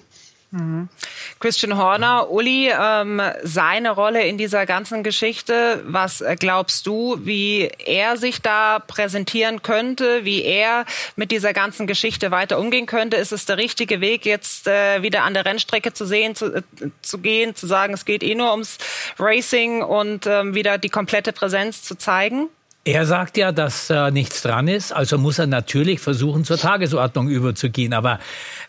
Christian 1.40 1.78
Horner, 1.78 2.32
Uli, 2.32 2.72
ähm, 2.72 3.22
seine 3.44 3.92
Rolle 3.92 4.26
in 4.26 4.38
dieser 4.38 4.66
ganzen 4.66 5.04
Geschichte, 5.04 5.84
was 5.86 6.24
glaubst 6.40 6.88
du, 6.88 7.18
wie 7.20 7.70
er 7.86 8.16
sich 8.16 8.42
da 8.42 8.80
präsentieren 8.80 9.62
könnte, 9.62 10.24
wie 10.24 10.44
er 10.44 10.86
mit 11.18 11.32
dieser 11.32 11.52
ganzen 11.52 11.86
Geschichte 11.86 12.32
weiter 12.32 12.60
umgehen 12.60 12.86
könnte? 12.86 13.18
Ist 13.18 13.34
es 13.34 13.46
der 13.46 13.58
richtige 13.58 14.00
Weg, 14.00 14.26
jetzt 14.26 14.68
äh, 14.68 15.02
wieder 15.04 15.24
an 15.24 15.34
der 15.34 15.44
Rennstrecke 15.44 15.94
zu 15.94 16.06
sehen, 16.06 16.34
zu, 16.34 16.56
äh, 16.56 16.62
zu 17.02 17.18
gehen, 17.18 17.54
zu 17.54 17.68
sagen, 17.68 17.94
es 17.94 18.06
geht 18.06 18.24
eh 18.24 18.36
nur 18.36 18.52
ums 18.52 18.78
Racing 19.20 19.82
und 19.82 20.28
ähm, 20.28 20.56
wieder 20.56 20.78
die 20.78 20.90
komplette 20.90 21.34
Präsenz 21.34 21.84
zu 21.84 21.96
zeigen? 21.96 22.48
Er 22.88 23.06
sagt 23.06 23.36
ja, 23.36 23.52
dass 23.52 23.90
äh, 23.90 24.12
nichts 24.12 24.42
dran 24.44 24.70
ist, 24.70 24.94
also 24.94 25.18
muss 25.18 25.40
er 25.40 25.48
natürlich 25.48 26.00
versuchen, 26.00 26.46
zur 26.46 26.58
Tagesordnung 26.58 27.28
überzugehen. 27.28 27.94
Aber 27.94 28.18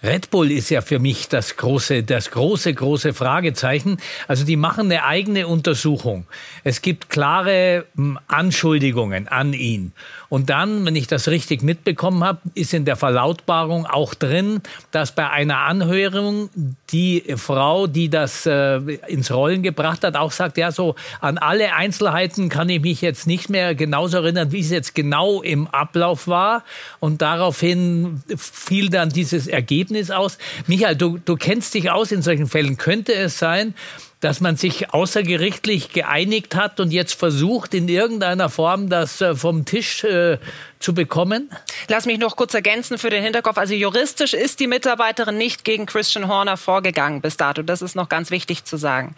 Red 0.03 0.33
Bull 0.33 0.51
ist 0.51 0.71
ja 0.71 0.81
für 0.81 0.99
mich 0.99 1.29
das 1.29 1.57
große, 1.57 2.03
das 2.03 2.33
große, 2.33 2.75
große 2.75 3.15
Fragezeichen. 3.15 3.99
Also 4.27 4.45
die 4.45 4.57
machen 4.57 4.87
eine 4.87 5.05
eigene 5.05 5.47
Untersuchung. 5.47 6.27
Es 6.65 6.83
gibt 6.83 7.11
klare 7.11 7.85
hm, 7.95 8.19
Anschuldigungen 8.27 9.29
an 9.29 9.53
ihn. 9.53 9.93
Und 10.29 10.51
dann, 10.51 10.85
wenn 10.85 10.97
ich 10.97 11.07
das 11.07 11.29
richtig 11.29 11.63
mitbekommen 11.63 12.23
habe, 12.23 12.41
ist 12.55 12.75
in 12.75 12.85
der 12.85 12.97
Verlautbarung 12.97 13.87
auch 13.87 14.15
drin, 14.15 14.61
dass 14.91 15.13
bei 15.13 15.31
einer 15.31 15.59
Anhörung 15.59 16.51
die 16.91 17.23
Frau, 17.37 17.87
die 17.87 18.11
das 18.11 18.45
äh, 18.47 18.77
ins 19.07 19.31
Rollen 19.33 19.63
gebracht 19.63 20.05
hat, 20.05 20.17
auch 20.17 20.33
sagt, 20.33 20.59
ja, 20.59 20.71
so 20.71 20.97
an 21.21 21.39
alle 21.39 21.75
Einzelheiten 21.75 22.49
kann 22.49 22.69
ich 22.69 22.83
mich 22.83 23.01
jetzt 23.01 23.27
nicht 23.27 23.49
mehr 23.49 23.75
genauso 24.09 24.25
erinnern, 24.25 24.53
wie 24.53 24.61
es 24.61 24.71
jetzt 24.71 24.95
genau 24.95 25.43
im 25.43 25.67
Ablauf 25.69 26.29
war. 26.29 26.65
Und 27.01 27.23
daraufhin 27.23 28.23
fiel 28.37 28.89
dann 28.89 29.11
dieses 29.11 29.47
Ergebnis 29.47 30.11
aus. 30.11 30.39
Michael, 30.67 30.97
du, 30.97 31.19
du 31.25 31.37
kennst 31.37 31.75
dich 31.75 31.91
aus 31.91 32.13
in 32.13 32.23
solchen 32.23 32.47
Fällen. 32.47 32.77
Könnte 32.77 33.15
es 33.15 33.39
sein, 33.39 33.75
dass 34.21 34.41
man 34.41 34.57
sich 34.57 34.93
außergerichtlich 34.93 35.93
geeinigt 35.93 36.57
hat 36.57 36.81
und 36.81 36.91
jetzt 36.91 37.15
versucht, 37.15 37.75
in 37.75 37.89
irgendeiner 37.89 38.49
Form 38.49 38.89
das 38.89 39.21
äh, 39.21 39.37
vom 39.37 39.65
Tisch 39.65 40.03
äh, 40.03 40.39
zu 40.81 40.93
bekommen? 40.93 41.51
Lass 41.89 42.07
mich 42.07 42.19
noch 42.19 42.35
kurz 42.35 42.55
ergänzen 42.55 42.99
für 42.99 43.11
den 43.11 43.23
Hinterkopf. 43.23 43.59
Also 43.59 43.75
juristisch 43.75 44.35
ist 44.35 44.59
die 44.59 44.67
Mitarbeiterin 44.67 45.37
nicht 45.37 45.65
gegen 45.65 45.87
Christian 45.87 46.27
Horner 46.27 46.57
vorgegangen 46.57 47.21
bis 47.21 47.37
dato. 47.37 47.63
Das 47.63 47.83
ist 47.83 47.95
noch 47.95 48.09
ganz 48.09 48.31
wichtig 48.31 48.65
zu 48.65 48.77
sagen. 48.77 49.15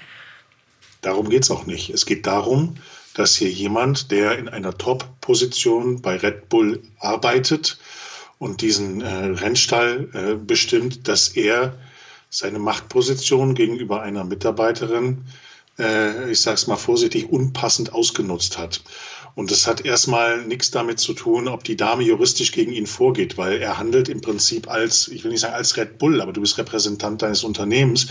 Darum 1.00 1.28
geht 1.28 1.44
es 1.44 1.50
auch 1.50 1.66
nicht. 1.66 1.90
Es 1.90 2.06
geht 2.06 2.26
darum, 2.26 2.76
dass 3.14 3.36
hier 3.36 3.50
jemand, 3.50 4.10
der 4.10 4.38
in 4.38 4.48
einer 4.48 4.76
Top-Position 4.76 6.02
bei 6.02 6.16
Red 6.16 6.48
Bull 6.48 6.82
arbeitet 6.98 7.78
und 8.38 8.62
diesen 8.62 9.00
äh, 9.00 9.06
Rennstall 9.08 10.08
äh, 10.12 10.34
bestimmt, 10.34 11.08
dass 11.08 11.28
er 11.28 11.76
seine 12.30 12.58
Machtposition 12.58 13.54
gegenüber 13.54 14.02
einer 14.02 14.24
Mitarbeiterin, 14.24 15.24
äh, 15.78 16.30
ich 16.30 16.40
sage 16.40 16.54
es 16.54 16.66
mal 16.66 16.76
vorsichtig, 16.76 17.28
unpassend 17.28 17.92
ausgenutzt 17.92 18.56
hat. 18.56 18.82
Und 19.34 19.50
das 19.50 19.66
hat 19.66 19.84
erstmal 19.84 20.44
nichts 20.44 20.70
damit 20.70 20.98
zu 20.98 21.14
tun, 21.14 21.48
ob 21.48 21.64
die 21.64 21.76
Dame 21.76 22.02
juristisch 22.02 22.52
gegen 22.52 22.72
ihn 22.72 22.86
vorgeht, 22.86 23.38
weil 23.38 23.58
er 23.58 23.78
handelt 23.78 24.08
im 24.08 24.20
Prinzip 24.20 24.68
als, 24.68 25.08
ich 25.08 25.24
will 25.24 25.30
nicht 25.30 25.40
sagen 25.40 25.54
als 25.54 25.76
Red 25.76 25.98
Bull, 25.98 26.20
aber 26.20 26.32
du 26.32 26.40
bist 26.40 26.58
Repräsentant 26.58 27.22
deines 27.22 27.44
Unternehmens. 27.44 28.08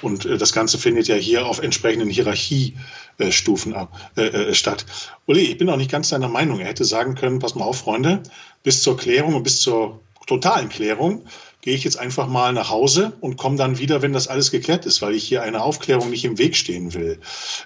Und 0.00 0.24
äh, 0.24 0.38
das 0.38 0.52
Ganze 0.52 0.78
findet 0.78 1.08
ja 1.08 1.16
hier 1.16 1.46
auf 1.46 1.60
entsprechenden 1.60 2.08
Hierarchiestufen 2.08 3.74
äh, 4.16 4.22
äh, 4.22 4.54
statt. 4.54 4.86
Uli, 5.26 5.42
ich 5.42 5.58
bin 5.58 5.68
auch 5.68 5.76
nicht 5.76 5.90
ganz 5.90 6.08
deiner 6.08 6.28
Meinung. 6.28 6.60
Er 6.60 6.68
hätte 6.68 6.84
sagen 6.84 7.14
können, 7.14 7.38
pass 7.38 7.54
mal 7.54 7.64
auf, 7.64 7.78
Freunde, 7.78 8.22
bis 8.62 8.82
zur 8.82 8.96
Klärung 8.96 9.34
und 9.34 9.42
bis 9.42 9.60
zur 9.60 10.00
totalen 10.26 10.68
Klärung 10.68 11.26
gehe 11.62 11.74
ich 11.74 11.84
jetzt 11.84 11.98
einfach 11.98 12.26
mal 12.26 12.52
nach 12.52 12.70
Hause 12.70 13.12
und 13.20 13.36
komme 13.36 13.56
dann 13.56 13.78
wieder, 13.78 14.02
wenn 14.02 14.12
das 14.12 14.26
alles 14.26 14.50
geklärt 14.50 14.84
ist, 14.84 15.00
weil 15.00 15.14
ich 15.14 15.22
hier 15.22 15.42
einer 15.42 15.62
Aufklärung 15.62 16.10
nicht 16.10 16.24
im 16.24 16.36
Weg 16.36 16.56
stehen 16.56 16.92
will. 16.92 17.20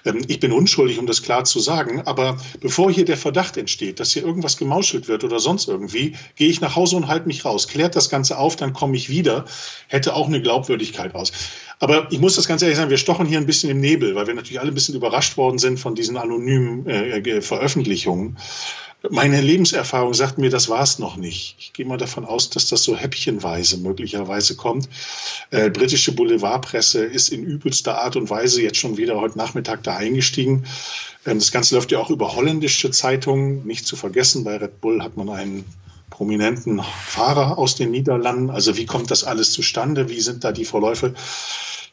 Ähm, 0.05 0.21
ich 0.27 0.39
bin 0.39 0.51
unschuldig, 0.51 0.99
um 0.99 1.07
das 1.07 1.23
klar 1.23 1.43
zu 1.45 1.59
sagen, 1.59 2.03
aber 2.05 2.37
bevor 2.61 2.91
hier 2.91 3.05
der 3.05 3.17
Verdacht 3.17 3.57
entsteht, 3.57 3.99
dass 3.99 4.11
hier 4.11 4.23
irgendwas 4.23 4.57
gemauschelt 4.57 5.07
wird 5.07 5.23
oder 5.23 5.39
sonst 5.39 5.67
irgendwie, 5.67 6.15
gehe 6.35 6.47
ich 6.47 6.61
nach 6.61 6.75
Hause 6.75 6.95
und 6.95 7.07
halte 7.07 7.27
mich 7.27 7.43
raus. 7.43 7.67
Klärt 7.67 7.95
das 7.95 8.09
Ganze 8.09 8.37
auf, 8.37 8.55
dann 8.55 8.73
komme 8.73 8.95
ich 8.95 9.09
wieder. 9.09 9.45
Hätte 9.87 10.13
auch 10.13 10.27
eine 10.27 10.41
Glaubwürdigkeit 10.43 11.15
aus. 11.15 11.31
Aber 11.79 12.07
ich 12.11 12.19
muss 12.19 12.35
das 12.35 12.47
ganz 12.47 12.61
ehrlich 12.61 12.77
sagen, 12.77 12.91
wir 12.91 12.97
stochen 12.97 13.25
hier 13.25 13.39
ein 13.39 13.45
bisschen 13.47 13.71
im 13.71 13.79
Nebel, 13.79 14.13
weil 14.13 14.27
wir 14.27 14.35
natürlich 14.35 14.59
alle 14.59 14.71
ein 14.71 14.75
bisschen 14.75 14.95
überrascht 14.95 15.37
worden 15.37 15.57
sind 15.57 15.79
von 15.79 15.95
diesen 15.95 16.17
anonymen 16.17 16.87
äh, 16.87 17.41
Veröffentlichungen. 17.41 18.37
Meine 19.09 19.41
Lebenserfahrung 19.41 20.13
sagt 20.13 20.37
mir, 20.37 20.49
das 20.49 20.69
war 20.69 20.81
es 20.81 20.99
noch 20.99 21.17
nicht. 21.17 21.55
Ich 21.59 21.73
gehe 21.73 21.85
mal 21.85 21.97
davon 21.97 22.25
aus, 22.25 22.49
dass 22.49 22.67
das 22.67 22.83
so 22.83 22.95
häppchenweise 22.95 23.77
möglicherweise 23.77 24.55
kommt. 24.55 24.89
Äh, 25.51 25.69
britische 25.69 26.13
Boulevardpresse 26.13 27.03
ist 27.03 27.29
in 27.29 27.43
übelster 27.43 27.99
Art 28.01 28.15
und 28.15 28.29
Weise 28.29 28.61
jetzt 28.61 28.77
schon 28.77 28.97
wieder 28.97 29.19
heute 29.19 29.37
Nachmittag 29.37 29.83
da 29.83 29.95
eingestiegen. 29.95 30.65
Ähm, 31.25 31.39
das 31.39 31.51
Ganze 31.51 31.75
läuft 31.75 31.91
ja 31.91 31.99
auch 31.99 32.09
über 32.09 32.35
holländische 32.35 32.91
Zeitungen. 32.91 33.65
Nicht 33.65 33.85
zu 33.85 33.95
vergessen, 33.95 34.43
bei 34.43 34.57
Red 34.57 34.81
Bull 34.81 35.03
hat 35.03 35.17
man 35.17 35.29
einen 35.29 35.65
prominenten 36.09 36.81
Fahrer 36.81 37.57
aus 37.57 37.75
den 37.75 37.91
Niederlanden. 37.91 38.49
Also 38.49 38.77
wie 38.77 38.85
kommt 38.85 39.11
das 39.11 39.23
alles 39.23 39.51
zustande? 39.51 40.09
Wie 40.09 40.21
sind 40.21 40.43
da 40.43 40.51
die 40.51 40.65
Verläufe? 40.65 41.13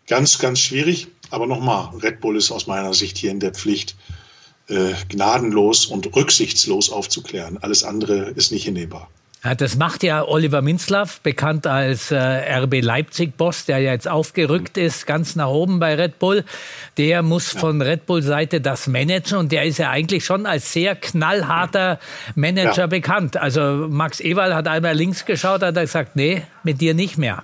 Ganz, 0.07 0.39
ganz 0.39 0.61
schwierig. 0.61 1.09
Aber 1.31 1.47
nochmal, 1.47 1.97
Red 1.99 2.21
Bull 2.21 2.37
ist 2.37 2.51
aus 2.51 2.67
meiner 2.67 2.95
Sicht 2.95 3.19
hier 3.19 3.31
in 3.31 3.41
der 3.41 3.53
Pflicht, 3.53 3.97
äh, 4.69 4.95
gnadenlos 5.09 5.87
und 5.87 6.15
rücksichtslos 6.15 6.91
aufzuklären. 6.91 7.59
Alles 7.59 7.85
andere 7.85 8.31
ist 8.31 8.53
nicht 8.53 8.65
hinnehmbar. 8.65 9.09
Ja, 9.45 9.55
das 9.55 9.77
macht 9.77 10.03
ja 10.03 10.27
Oliver 10.27 10.63
Minzlaff, 10.63 11.21
bekannt 11.21 11.67
als 11.67 12.11
äh, 12.11 12.17
RB 12.17 12.81
Leipzig-Boss, 12.81 13.67
der 13.67 13.79
ja 13.79 13.93
jetzt 13.93 14.09
aufgerückt 14.09 14.79
ist, 14.79 15.07
ganz 15.07 15.37
nach 15.37 15.49
oben 15.49 15.81
bei 15.81 15.95
Red 15.97 16.19
Bull. 16.19 16.45
Der 16.97 17.23
muss 17.23 17.53
ja. 17.53 17.61
von 17.61 17.83
Red 17.83 18.07
Bull-Seite 18.07 18.63
das 18.63 18.87
managen 18.87 19.37
und 19.37 19.53
der 19.53 19.65
ist 19.65 19.77
ja 19.77 19.91
eigentlich 19.91 20.25
schon 20.25 20.47
als 20.47 20.73
sehr 20.73 20.97
knallharter 20.97 22.01
Manager 22.35 22.83
ja. 22.83 22.87
bekannt. 22.87 23.37
Also 23.37 23.87
Max 23.91 24.21
Ewald 24.21 24.55
hat 24.55 24.67
einmal 24.67 24.95
links 24.95 25.27
geschaut, 25.27 25.63
hat 25.63 25.77
er 25.77 25.83
gesagt, 25.83 26.17
nee, 26.17 26.43
mit 26.63 26.81
dir 26.81 26.95
nicht 26.95 27.19
mehr. 27.19 27.43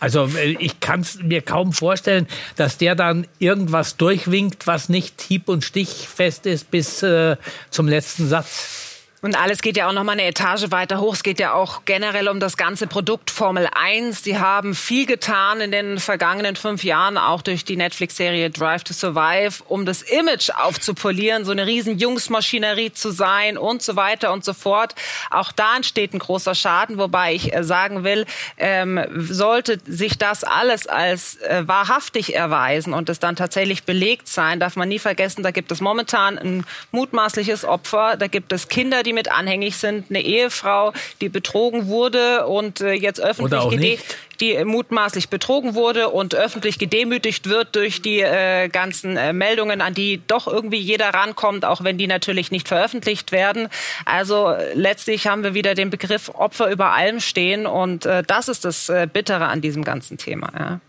Also 0.00 0.26
äh, 0.36 0.56
ich 0.58 0.80
kann 0.80 1.00
es 1.00 1.22
mir 1.22 1.42
kaum 1.42 1.72
vorstellen, 1.72 2.26
dass 2.56 2.78
der 2.78 2.96
dann 2.96 3.26
irgendwas 3.38 3.96
durchwinkt, 3.96 4.66
was 4.66 4.88
nicht 4.88 5.20
hieb- 5.20 5.48
und 5.48 5.62
stichfest 5.62 6.46
ist 6.46 6.70
bis 6.70 7.02
äh, 7.02 7.36
zum 7.70 7.86
letzten 7.86 8.26
Satz. 8.26 8.89
Und 9.22 9.38
alles 9.38 9.60
geht 9.60 9.76
ja 9.76 9.86
auch 9.86 9.92
noch 9.92 10.02
mal 10.02 10.12
eine 10.12 10.24
Etage 10.24 10.70
weiter 10.70 10.98
hoch. 10.98 11.12
Es 11.12 11.22
geht 11.22 11.40
ja 11.40 11.52
auch 11.52 11.82
generell 11.84 12.26
um 12.28 12.40
das 12.40 12.56
ganze 12.56 12.86
Produkt 12.86 13.30
Formel 13.30 13.68
1. 13.70 14.22
Die 14.22 14.38
haben 14.38 14.74
viel 14.74 15.04
getan 15.04 15.60
in 15.60 15.70
den 15.70 15.98
vergangenen 15.98 16.56
fünf 16.56 16.84
Jahren, 16.84 17.18
auch 17.18 17.42
durch 17.42 17.66
die 17.66 17.76
Netflix-Serie 17.76 18.48
Drive 18.48 18.82
to 18.84 18.94
Survive, 18.94 19.62
um 19.68 19.84
das 19.84 20.00
Image 20.00 20.48
aufzupolieren, 20.50 21.44
so 21.44 21.52
eine 21.52 21.66
riesen 21.66 21.98
Jungsmaschinerie 21.98 22.92
zu 22.92 23.10
sein 23.10 23.58
und 23.58 23.82
so 23.82 23.94
weiter 23.94 24.32
und 24.32 24.42
so 24.42 24.54
fort. 24.54 24.94
Auch 25.30 25.52
da 25.52 25.76
entsteht 25.76 26.14
ein 26.14 26.18
großer 26.18 26.54
Schaden, 26.54 26.96
wobei 26.96 27.34
ich 27.34 27.54
äh, 27.54 27.62
sagen 27.62 28.04
will, 28.04 28.24
ähm, 28.56 29.04
sollte 29.18 29.80
sich 29.84 30.16
das 30.16 30.44
alles 30.44 30.86
als 30.86 31.36
äh, 31.42 31.68
wahrhaftig 31.68 32.34
erweisen 32.34 32.94
und 32.94 33.10
es 33.10 33.18
dann 33.18 33.36
tatsächlich 33.36 33.84
belegt 33.84 34.28
sein, 34.28 34.60
darf 34.60 34.76
man 34.76 34.88
nie 34.88 34.98
vergessen, 34.98 35.42
da 35.42 35.50
gibt 35.50 35.70
es 35.72 35.82
momentan 35.82 36.38
ein 36.38 36.64
mutmaßliches 36.90 37.66
Opfer, 37.66 38.16
da 38.16 38.26
gibt 38.26 38.52
es 38.52 38.68
Kinder, 38.68 39.02
die 39.02 39.09
die 39.10 39.14
mit 39.14 39.30
anhängig 39.32 39.76
sind, 39.76 40.06
eine 40.08 40.22
Ehefrau, 40.22 40.92
die 41.20 41.28
betrogen 41.28 41.88
wurde 41.88 42.46
und 42.46 42.80
äh, 42.80 42.92
jetzt 42.92 43.20
öffentlich 43.20 43.98
die 44.38 44.64
mutmaßlich 44.64 45.28
betrogen 45.28 45.74
wurde 45.74 46.08
und 46.08 46.34
öffentlich 46.34 46.78
gedemütigt 46.78 47.48
wird 47.48 47.76
durch 47.76 48.00
die 48.00 48.20
äh, 48.20 48.68
ganzen 48.68 49.16
äh, 49.16 49.32
Meldungen, 49.32 49.82
an 49.82 49.92
die 49.92 50.22
doch 50.28 50.46
irgendwie 50.46 50.78
jeder 50.78 51.08
rankommt, 51.10 51.64
auch 51.64 51.84
wenn 51.84 51.98
die 51.98 52.06
natürlich 52.06 52.50
nicht 52.50 52.68
veröffentlicht 52.68 53.32
werden. 53.32 53.68
Also 54.06 54.54
letztlich 54.74 55.26
haben 55.26 55.42
wir 55.42 55.52
wieder 55.54 55.74
den 55.74 55.90
Begriff 55.90 56.30
Opfer 56.30 56.70
über 56.70 56.92
allem 56.92 57.20
stehen 57.20 57.66
und 57.66 58.06
äh, 58.06 58.22
das 58.22 58.48
ist 58.48 58.64
das 58.64 58.88
äh, 58.88 59.08
Bittere 59.12 59.48
an 59.48 59.60
diesem 59.60 59.84
ganzen 59.84 60.16
Thema. 60.16 60.52
Ja. 60.58 60.80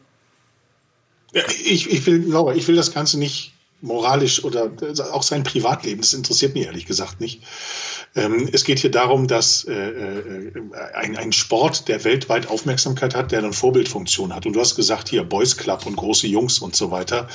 Ja, 1.33 1.43
ich, 1.47 1.89
ich, 1.89 2.05
will, 2.05 2.23
Laura, 2.27 2.53
ich 2.53 2.67
will 2.67 2.75
das 2.75 2.93
Ganze 2.93 3.17
nicht 3.17 3.53
moralisch 3.81 4.43
oder 4.43 4.71
auch 5.11 5.23
sein 5.23 5.43
Privatleben, 5.43 6.01
das 6.01 6.13
interessiert 6.13 6.53
mich 6.53 6.65
ehrlich 6.65 6.85
gesagt 6.85 7.19
nicht. 7.19 7.41
Ähm, 8.15 8.49
es 8.51 8.63
geht 8.63 8.79
hier 8.79 8.91
darum, 8.91 9.27
dass 9.27 9.63
äh, 9.65 9.73
äh, 9.73 10.51
ein, 10.93 11.15
ein 11.17 11.31
Sport, 11.31 11.87
der 11.87 12.03
weltweit 12.03 12.47
Aufmerksamkeit 12.47 13.15
hat, 13.15 13.31
der 13.31 13.39
eine 13.39 13.53
Vorbildfunktion 13.53 14.35
hat. 14.35 14.45
Und 14.45 14.53
du 14.53 14.59
hast 14.59 14.75
gesagt, 14.75 15.09
hier 15.09 15.23
Boys 15.23 15.55
Club 15.55 15.85
und 15.85 15.95
große 15.95 16.27
Jungs 16.27 16.59
und 16.59 16.75
so 16.75 16.91
weiter. 16.91 17.27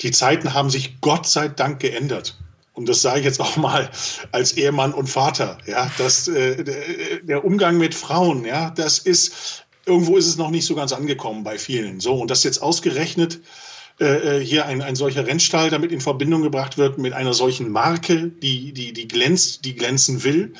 Die 0.00 0.10
Zeiten 0.10 0.54
haben 0.54 0.70
sich 0.70 1.00
Gott 1.00 1.26
sei 1.26 1.48
Dank 1.48 1.80
geändert 1.80 2.36
und 2.76 2.90
das 2.90 3.00
sage 3.00 3.20
ich 3.20 3.24
jetzt 3.24 3.40
auch 3.40 3.56
mal 3.56 3.90
als 4.32 4.52
Ehemann 4.52 4.92
und 4.92 5.08
Vater, 5.08 5.56
ja, 5.66 5.90
dass 5.96 6.28
äh, 6.28 7.22
der 7.22 7.44
Umgang 7.44 7.78
mit 7.78 7.94
Frauen, 7.94 8.44
ja, 8.44 8.70
das 8.70 8.98
ist 8.98 9.64
irgendwo 9.86 10.16
ist 10.16 10.26
es 10.26 10.36
noch 10.36 10.50
nicht 10.50 10.66
so 10.66 10.74
ganz 10.74 10.92
angekommen 10.92 11.42
bei 11.42 11.58
vielen. 11.58 12.00
So 12.00 12.14
und 12.14 12.30
das 12.30 12.44
jetzt 12.44 12.58
ausgerechnet 12.58 13.40
äh, 13.98 14.40
äh, 14.40 14.44
hier 14.44 14.66
ein, 14.66 14.82
ein 14.82 14.94
solcher 14.94 15.26
Rennstall 15.26 15.70
damit 15.70 15.90
in 15.90 16.02
Verbindung 16.02 16.42
gebracht 16.42 16.76
wird 16.76 16.98
mit 16.98 17.14
einer 17.14 17.32
solchen 17.32 17.70
Marke, 17.70 18.28
die, 18.28 18.72
die, 18.72 18.92
die 18.92 19.08
glänzt, 19.08 19.64
die 19.64 19.74
glänzen 19.74 20.22
will. 20.22 20.52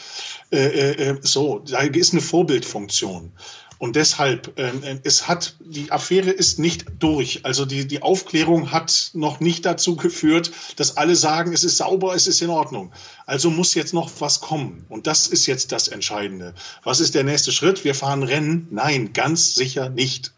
Äh, 0.51 0.67
äh, 0.67 1.11
äh 1.11 1.17
so, 1.21 1.59
da 1.59 1.81
ist 1.81 2.13
eine 2.13 2.23
Vorbildfunktion. 2.23 3.33
Und 3.79 3.97
deshalb, 3.97 4.59
äh, 4.59 4.73
es 5.05 5.29
hat, 5.29 5.57
die 5.61 5.93
Affäre 5.93 6.31
ist 6.31 6.59
nicht 6.59 6.87
durch. 6.99 7.45
Also 7.45 7.67
die, 7.67 7.87
die 7.87 8.01
Aufklärung 8.01 8.73
hat 8.73 9.11
noch 9.13 9.41
nicht 9.41 9.67
dazu 9.67 9.97
geführt, 9.97 10.51
dass 10.77 10.97
alle 10.97 11.15
sagen, 11.15 11.53
es 11.53 11.63
ist 11.63 11.77
sauber, 11.77 12.15
es 12.15 12.27
ist 12.27 12.41
in 12.41 12.49
Ordnung. 12.49 12.93
Also 13.27 13.51
muss 13.51 13.75
jetzt 13.75 13.93
noch 13.93 14.11
was 14.21 14.41
kommen. 14.41 14.87
Und 14.89 15.07
das 15.07 15.27
ist 15.29 15.45
jetzt 15.45 15.73
das 15.73 15.89
Entscheidende. 15.89 16.55
Was 16.85 17.01
ist 17.01 17.15
der 17.15 17.25
nächste 17.25 17.53
Schritt? 17.53 17.85
Wir 17.85 17.95
fahren 17.95 18.23
Rennen? 18.23 18.69
Nein, 18.71 19.13
ganz 19.13 19.55
sicher 19.55 19.91
nicht. 19.91 20.33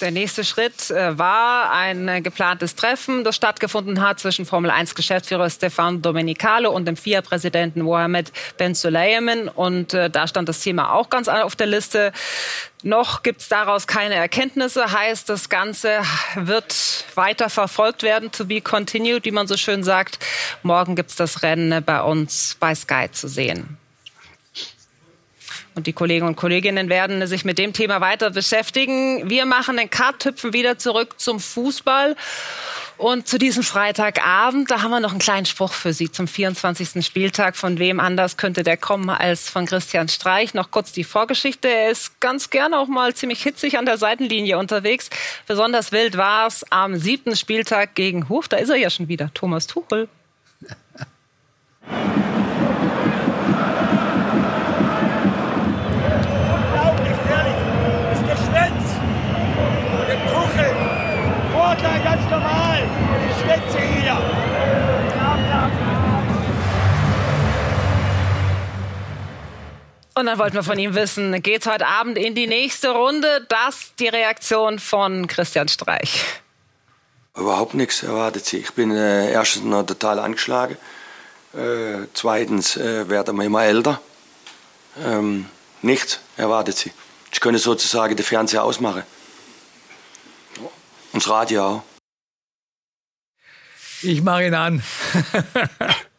Der 0.00 0.10
nächste 0.10 0.44
Schritt 0.44 0.90
äh, 0.90 1.18
war 1.18 1.72
ein 1.72 2.08
äh, 2.08 2.22
geplantes 2.22 2.74
Treffen, 2.74 3.22
das 3.22 3.36
stattgefunden 3.36 4.00
hat 4.00 4.18
zwischen 4.18 4.46
Formel 4.46 4.70
1 4.70 4.94
Geschäftsführer 4.94 5.50
Stefan 5.50 6.00
Domenicalo 6.00 6.70
und 6.70 6.86
dem 6.86 6.96
FIA-Präsidenten 6.96 7.82
Mohamed 7.82 8.32
Ben 8.56 8.74
Sulayman. 8.74 9.48
Und 9.48 9.92
äh, 9.92 10.08
da 10.08 10.26
stand 10.26 10.48
das 10.48 10.60
Thema 10.60 10.94
auch 10.94 11.10
ganz 11.10 11.28
auf 11.28 11.54
der 11.54 11.66
Liste. 11.66 12.12
Noch 12.82 13.22
gibt 13.22 13.42
es 13.42 13.48
daraus 13.48 13.86
keine 13.86 14.14
Erkenntnisse, 14.14 14.90
heißt, 14.90 15.28
das 15.28 15.50
Ganze 15.50 15.98
wird 16.34 17.04
weiter 17.14 17.50
verfolgt 17.50 18.02
werden, 18.02 18.32
to 18.32 18.46
be 18.46 18.62
continued, 18.62 19.26
wie 19.26 19.32
man 19.32 19.46
so 19.46 19.58
schön 19.58 19.84
sagt. 19.84 20.18
Morgen 20.62 20.96
gibt 20.96 21.10
es 21.10 21.16
das 21.16 21.42
Rennen 21.42 21.84
bei 21.84 22.00
uns 22.00 22.56
bei 22.58 22.74
Sky 22.74 23.10
zu 23.12 23.28
sehen. 23.28 23.79
Und 25.80 25.86
die 25.86 25.94
Kollegen 25.94 26.26
und 26.26 26.36
Kolleginnen 26.36 26.90
werden 26.90 27.26
sich 27.26 27.46
mit 27.46 27.56
dem 27.56 27.72
Thema 27.72 28.02
weiter 28.02 28.28
beschäftigen. 28.28 29.30
Wir 29.30 29.46
machen 29.46 29.78
den 29.78 29.88
Cut, 29.88 30.26
hüpfen 30.26 30.52
wieder 30.52 30.76
zurück 30.76 31.18
zum 31.18 31.40
Fußball. 31.40 32.16
Und 32.98 33.26
zu 33.26 33.38
diesem 33.38 33.62
Freitagabend, 33.62 34.70
da 34.70 34.82
haben 34.82 34.90
wir 34.90 35.00
noch 35.00 35.12
einen 35.12 35.20
kleinen 35.20 35.46
Spruch 35.46 35.72
für 35.72 35.94
Sie 35.94 36.12
zum 36.12 36.28
24. 36.28 37.02
Spieltag. 37.02 37.56
Von 37.56 37.78
wem 37.78 37.98
anders 37.98 38.36
könnte 38.36 38.62
der 38.62 38.76
kommen 38.76 39.08
als 39.08 39.48
von 39.48 39.64
Christian 39.64 40.10
Streich? 40.10 40.52
Noch 40.52 40.70
kurz 40.70 40.92
die 40.92 41.02
Vorgeschichte. 41.02 41.68
Er 41.68 41.92
ist 41.92 42.20
ganz 42.20 42.50
gerne 42.50 42.78
auch 42.78 42.86
mal 42.86 43.14
ziemlich 43.14 43.42
hitzig 43.42 43.78
an 43.78 43.86
der 43.86 43.96
Seitenlinie 43.96 44.58
unterwegs. 44.58 45.08
Besonders 45.46 45.92
wild 45.92 46.18
war 46.18 46.46
es 46.46 46.62
am 46.70 46.96
siebten 46.96 47.36
Spieltag 47.36 47.94
gegen 47.94 48.28
Huf. 48.28 48.48
Da 48.48 48.58
ist 48.58 48.68
er 48.68 48.76
ja 48.76 48.90
schon 48.90 49.08
wieder, 49.08 49.30
Thomas 49.32 49.66
Tuchel. 49.66 50.10
Und 70.20 70.26
dann 70.26 70.38
wollten 70.38 70.54
wir 70.54 70.62
von 70.62 70.78
ihm 70.78 70.94
wissen, 70.94 71.42
geht's 71.42 71.64
heute 71.64 71.86
Abend 71.86 72.18
in 72.18 72.34
die 72.34 72.46
nächste 72.46 72.90
Runde? 72.90 73.46
Das 73.48 73.94
die 73.98 74.08
Reaktion 74.08 74.78
von 74.78 75.26
Christian 75.26 75.66
Streich. 75.66 76.22
Überhaupt 77.34 77.72
nichts 77.72 78.02
erwartet 78.02 78.44
sie. 78.44 78.58
Ich 78.58 78.74
bin 78.74 78.90
äh, 78.90 79.32
erstens 79.32 79.64
noch 79.64 79.86
total 79.86 80.18
angeschlagen. 80.18 80.76
Äh, 81.54 82.06
zweitens 82.12 82.76
äh, 82.76 83.08
werden 83.08 83.34
wir 83.38 83.46
immer 83.46 83.64
älter. 83.64 83.98
Ähm, 85.02 85.46
nichts 85.80 86.20
erwartet 86.36 86.76
sie. 86.76 86.92
Ich 87.32 87.40
könnte 87.40 87.58
sozusagen 87.58 88.14
den 88.14 88.26
Fernseher 88.26 88.62
ausmachen. 88.62 89.04
Und 91.14 91.22
das 91.22 91.30
Radio 91.30 91.64
auch. 91.64 91.82
Ich 94.02 94.20
mache 94.20 94.48
ihn 94.48 94.54
an. 94.54 94.82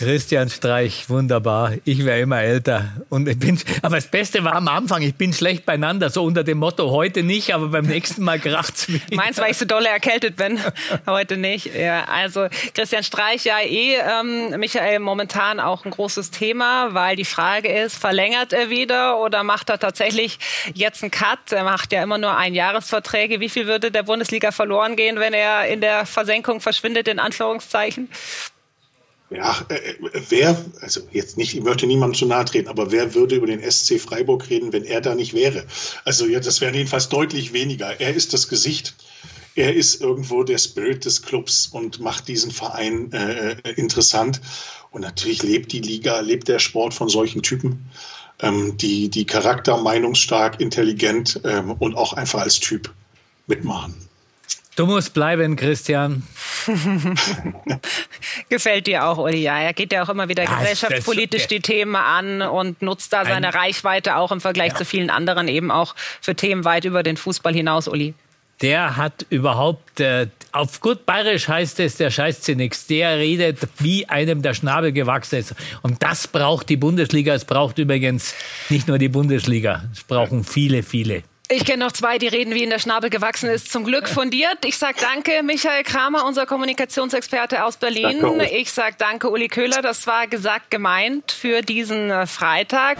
Christian 0.00 0.48
Streich, 0.48 1.10
wunderbar. 1.10 1.74
Ich 1.84 2.06
wäre 2.06 2.20
immer 2.20 2.40
älter. 2.40 2.88
Und 3.10 3.28
ich 3.28 3.38
bin, 3.38 3.60
aber 3.82 3.96
das 3.96 4.06
Beste 4.06 4.42
war 4.44 4.54
am 4.54 4.66
Anfang, 4.66 5.02
ich 5.02 5.14
bin 5.14 5.34
schlecht 5.34 5.66
beieinander, 5.66 6.08
so 6.08 6.24
unter 6.24 6.42
dem 6.42 6.56
Motto, 6.56 6.90
heute 6.90 7.22
nicht, 7.22 7.52
aber 7.52 7.68
beim 7.68 7.84
nächsten 7.84 8.24
Mal 8.24 8.38
kracht's 8.38 8.88
mich. 8.88 9.02
Meinst 9.12 9.38
weil 9.42 9.50
ich 9.50 9.58
so 9.58 9.66
dolle 9.66 9.90
erkältet 9.90 10.36
bin? 10.36 10.58
heute 11.06 11.36
nicht. 11.36 11.74
Ja, 11.74 12.04
also 12.04 12.46
Christian 12.72 13.02
Streich, 13.02 13.44
ja 13.44 13.60
eh, 13.60 13.96
ähm, 13.96 14.58
Michael, 14.58 15.00
momentan 15.00 15.60
auch 15.60 15.84
ein 15.84 15.90
großes 15.90 16.30
Thema, 16.30 16.94
weil 16.94 17.14
die 17.16 17.26
Frage 17.26 17.68
ist, 17.68 17.98
verlängert 17.98 18.54
er 18.54 18.70
wieder 18.70 19.20
oder 19.20 19.44
macht 19.44 19.68
er 19.68 19.78
tatsächlich 19.78 20.38
jetzt 20.72 21.02
einen 21.02 21.10
Cut? 21.10 21.52
Er 21.52 21.64
macht 21.64 21.92
ja 21.92 22.02
immer 22.02 22.16
nur 22.16 22.34
Einjahresverträge. 22.34 23.40
Wie 23.40 23.50
viel 23.50 23.66
würde 23.66 23.90
der 23.90 24.04
Bundesliga 24.04 24.50
verloren 24.50 24.96
gehen, 24.96 25.20
wenn 25.20 25.34
er 25.34 25.66
in 25.66 25.82
der 25.82 26.06
Versenkung 26.06 26.62
verschwindet, 26.62 27.06
in 27.06 27.18
Anführungszeichen? 27.18 28.08
Ja, 29.30 29.64
äh, 29.68 29.74
äh, 29.74 30.22
wer, 30.28 30.64
also 30.80 31.02
jetzt 31.12 31.36
nicht, 31.36 31.54
ich 31.54 31.62
möchte 31.62 31.86
niemandem 31.86 32.18
zu 32.18 32.26
nahe 32.26 32.44
treten, 32.44 32.68
aber 32.68 32.90
wer 32.90 33.14
würde 33.14 33.36
über 33.36 33.46
den 33.46 33.62
SC 33.62 34.00
Freiburg 34.00 34.50
reden, 34.50 34.72
wenn 34.72 34.84
er 34.84 35.00
da 35.00 35.14
nicht 35.14 35.34
wäre? 35.34 35.64
Also 36.04 36.26
ja, 36.26 36.40
das 36.40 36.60
wären 36.60 36.74
jedenfalls 36.74 37.08
deutlich 37.08 37.52
weniger. 37.52 38.00
Er 38.00 38.12
ist 38.12 38.32
das 38.32 38.48
Gesicht, 38.48 38.96
er 39.54 39.74
ist 39.74 40.00
irgendwo 40.00 40.42
der 40.42 40.58
Spirit 40.58 41.04
des 41.04 41.22
Clubs 41.22 41.68
und 41.68 42.00
macht 42.00 42.26
diesen 42.26 42.50
Verein 42.50 43.12
äh, 43.12 43.56
interessant. 43.76 44.40
Und 44.90 45.02
natürlich 45.02 45.44
lebt 45.44 45.70
die 45.70 45.80
Liga, 45.80 46.18
lebt 46.20 46.48
der 46.48 46.58
Sport 46.58 46.92
von 46.92 47.08
solchen 47.08 47.42
Typen, 47.42 47.88
ähm, 48.40 48.76
die, 48.78 49.10
die 49.10 49.26
Charakter 49.26 49.76
meinungsstark, 49.76 50.60
intelligent 50.60 51.40
ähm, 51.44 51.70
und 51.72 51.94
auch 51.94 52.14
einfach 52.14 52.40
als 52.40 52.58
Typ 52.58 52.92
mitmachen. 53.46 54.09
Du 54.76 54.86
musst 54.86 55.14
bleiben, 55.14 55.56
Christian. 55.56 56.22
Gefällt 58.48 58.86
dir 58.86 59.06
auch, 59.06 59.18
Uli. 59.18 59.38
Ja, 59.38 59.58
er 59.58 59.72
geht 59.72 59.92
ja 59.92 60.02
auch 60.02 60.08
immer 60.08 60.28
wieder 60.28 60.44
ja, 60.44 60.58
gesellschaftspolitisch 60.58 61.48
die 61.48 61.60
Themen 61.60 61.96
an 61.96 62.40
und 62.42 62.80
nutzt 62.80 63.12
da 63.12 63.24
seine 63.24 63.52
Reichweite 63.52 64.16
auch 64.16 64.32
im 64.32 64.40
Vergleich 64.40 64.72
ja. 64.72 64.78
zu 64.78 64.84
vielen 64.84 65.10
anderen 65.10 65.48
eben 65.48 65.70
auch 65.70 65.94
für 66.20 66.34
Themen 66.34 66.64
weit 66.64 66.84
über 66.84 67.02
den 67.02 67.16
Fußball 67.16 67.52
hinaus, 67.52 67.88
Uli. 67.88 68.14
Der 68.62 68.96
hat 68.96 69.24
überhaupt, 69.30 70.00
äh, 70.00 70.26
auf 70.52 70.80
gut 70.80 71.06
bayerisch 71.06 71.48
heißt 71.48 71.80
es, 71.80 71.96
der 71.96 72.10
scheißt 72.10 72.44
sie 72.44 72.56
nichts. 72.56 72.86
Der 72.86 73.16
redet, 73.16 73.58
wie 73.78 74.06
einem 74.06 74.42
der 74.42 74.52
Schnabel 74.52 74.92
gewachsen 74.92 75.38
ist. 75.38 75.54
Und 75.82 76.02
das 76.02 76.28
braucht 76.28 76.68
die 76.68 76.76
Bundesliga. 76.76 77.32
Es 77.32 77.46
braucht 77.46 77.78
übrigens 77.78 78.34
nicht 78.68 78.86
nur 78.86 78.98
die 78.98 79.08
Bundesliga. 79.08 79.84
Es 79.92 80.04
brauchen 80.04 80.44
viele, 80.44 80.82
viele. 80.82 81.22
Ich 81.52 81.64
kenne 81.64 81.84
noch 81.84 81.90
zwei, 81.90 82.18
die 82.18 82.28
reden, 82.28 82.54
wie 82.54 82.62
in 82.62 82.70
der 82.70 82.78
Schnabel 82.78 83.10
gewachsen 83.10 83.50
ist. 83.50 83.72
Zum 83.72 83.82
Glück 83.82 84.08
fundiert. 84.08 84.64
Ich 84.64 84.78
sage 84.78 84.98
danke, 85.00 85.42
Michael 85.42 85.82
Kramer, 85.82 86.24
unser 86.24 86.46
Kommunikationsexperte 86.46 87.64
aus 87.64 87.76
Berlin. 87.76 88.40
Ich 88.52 88.70
sage 88.70 88.94
danke, 88.96 89.28
Uli 89.28 89.48
Köhler. 89.48 89.82
Das 89.82 90.06
war 90.06 90.28
gesagt 90.28 90.70
gemeint 90.70 91.32
für 91.32 91.62
diesen 91.62 92.08
äh, 92.08 92.28
Freitag. 92.28 92.98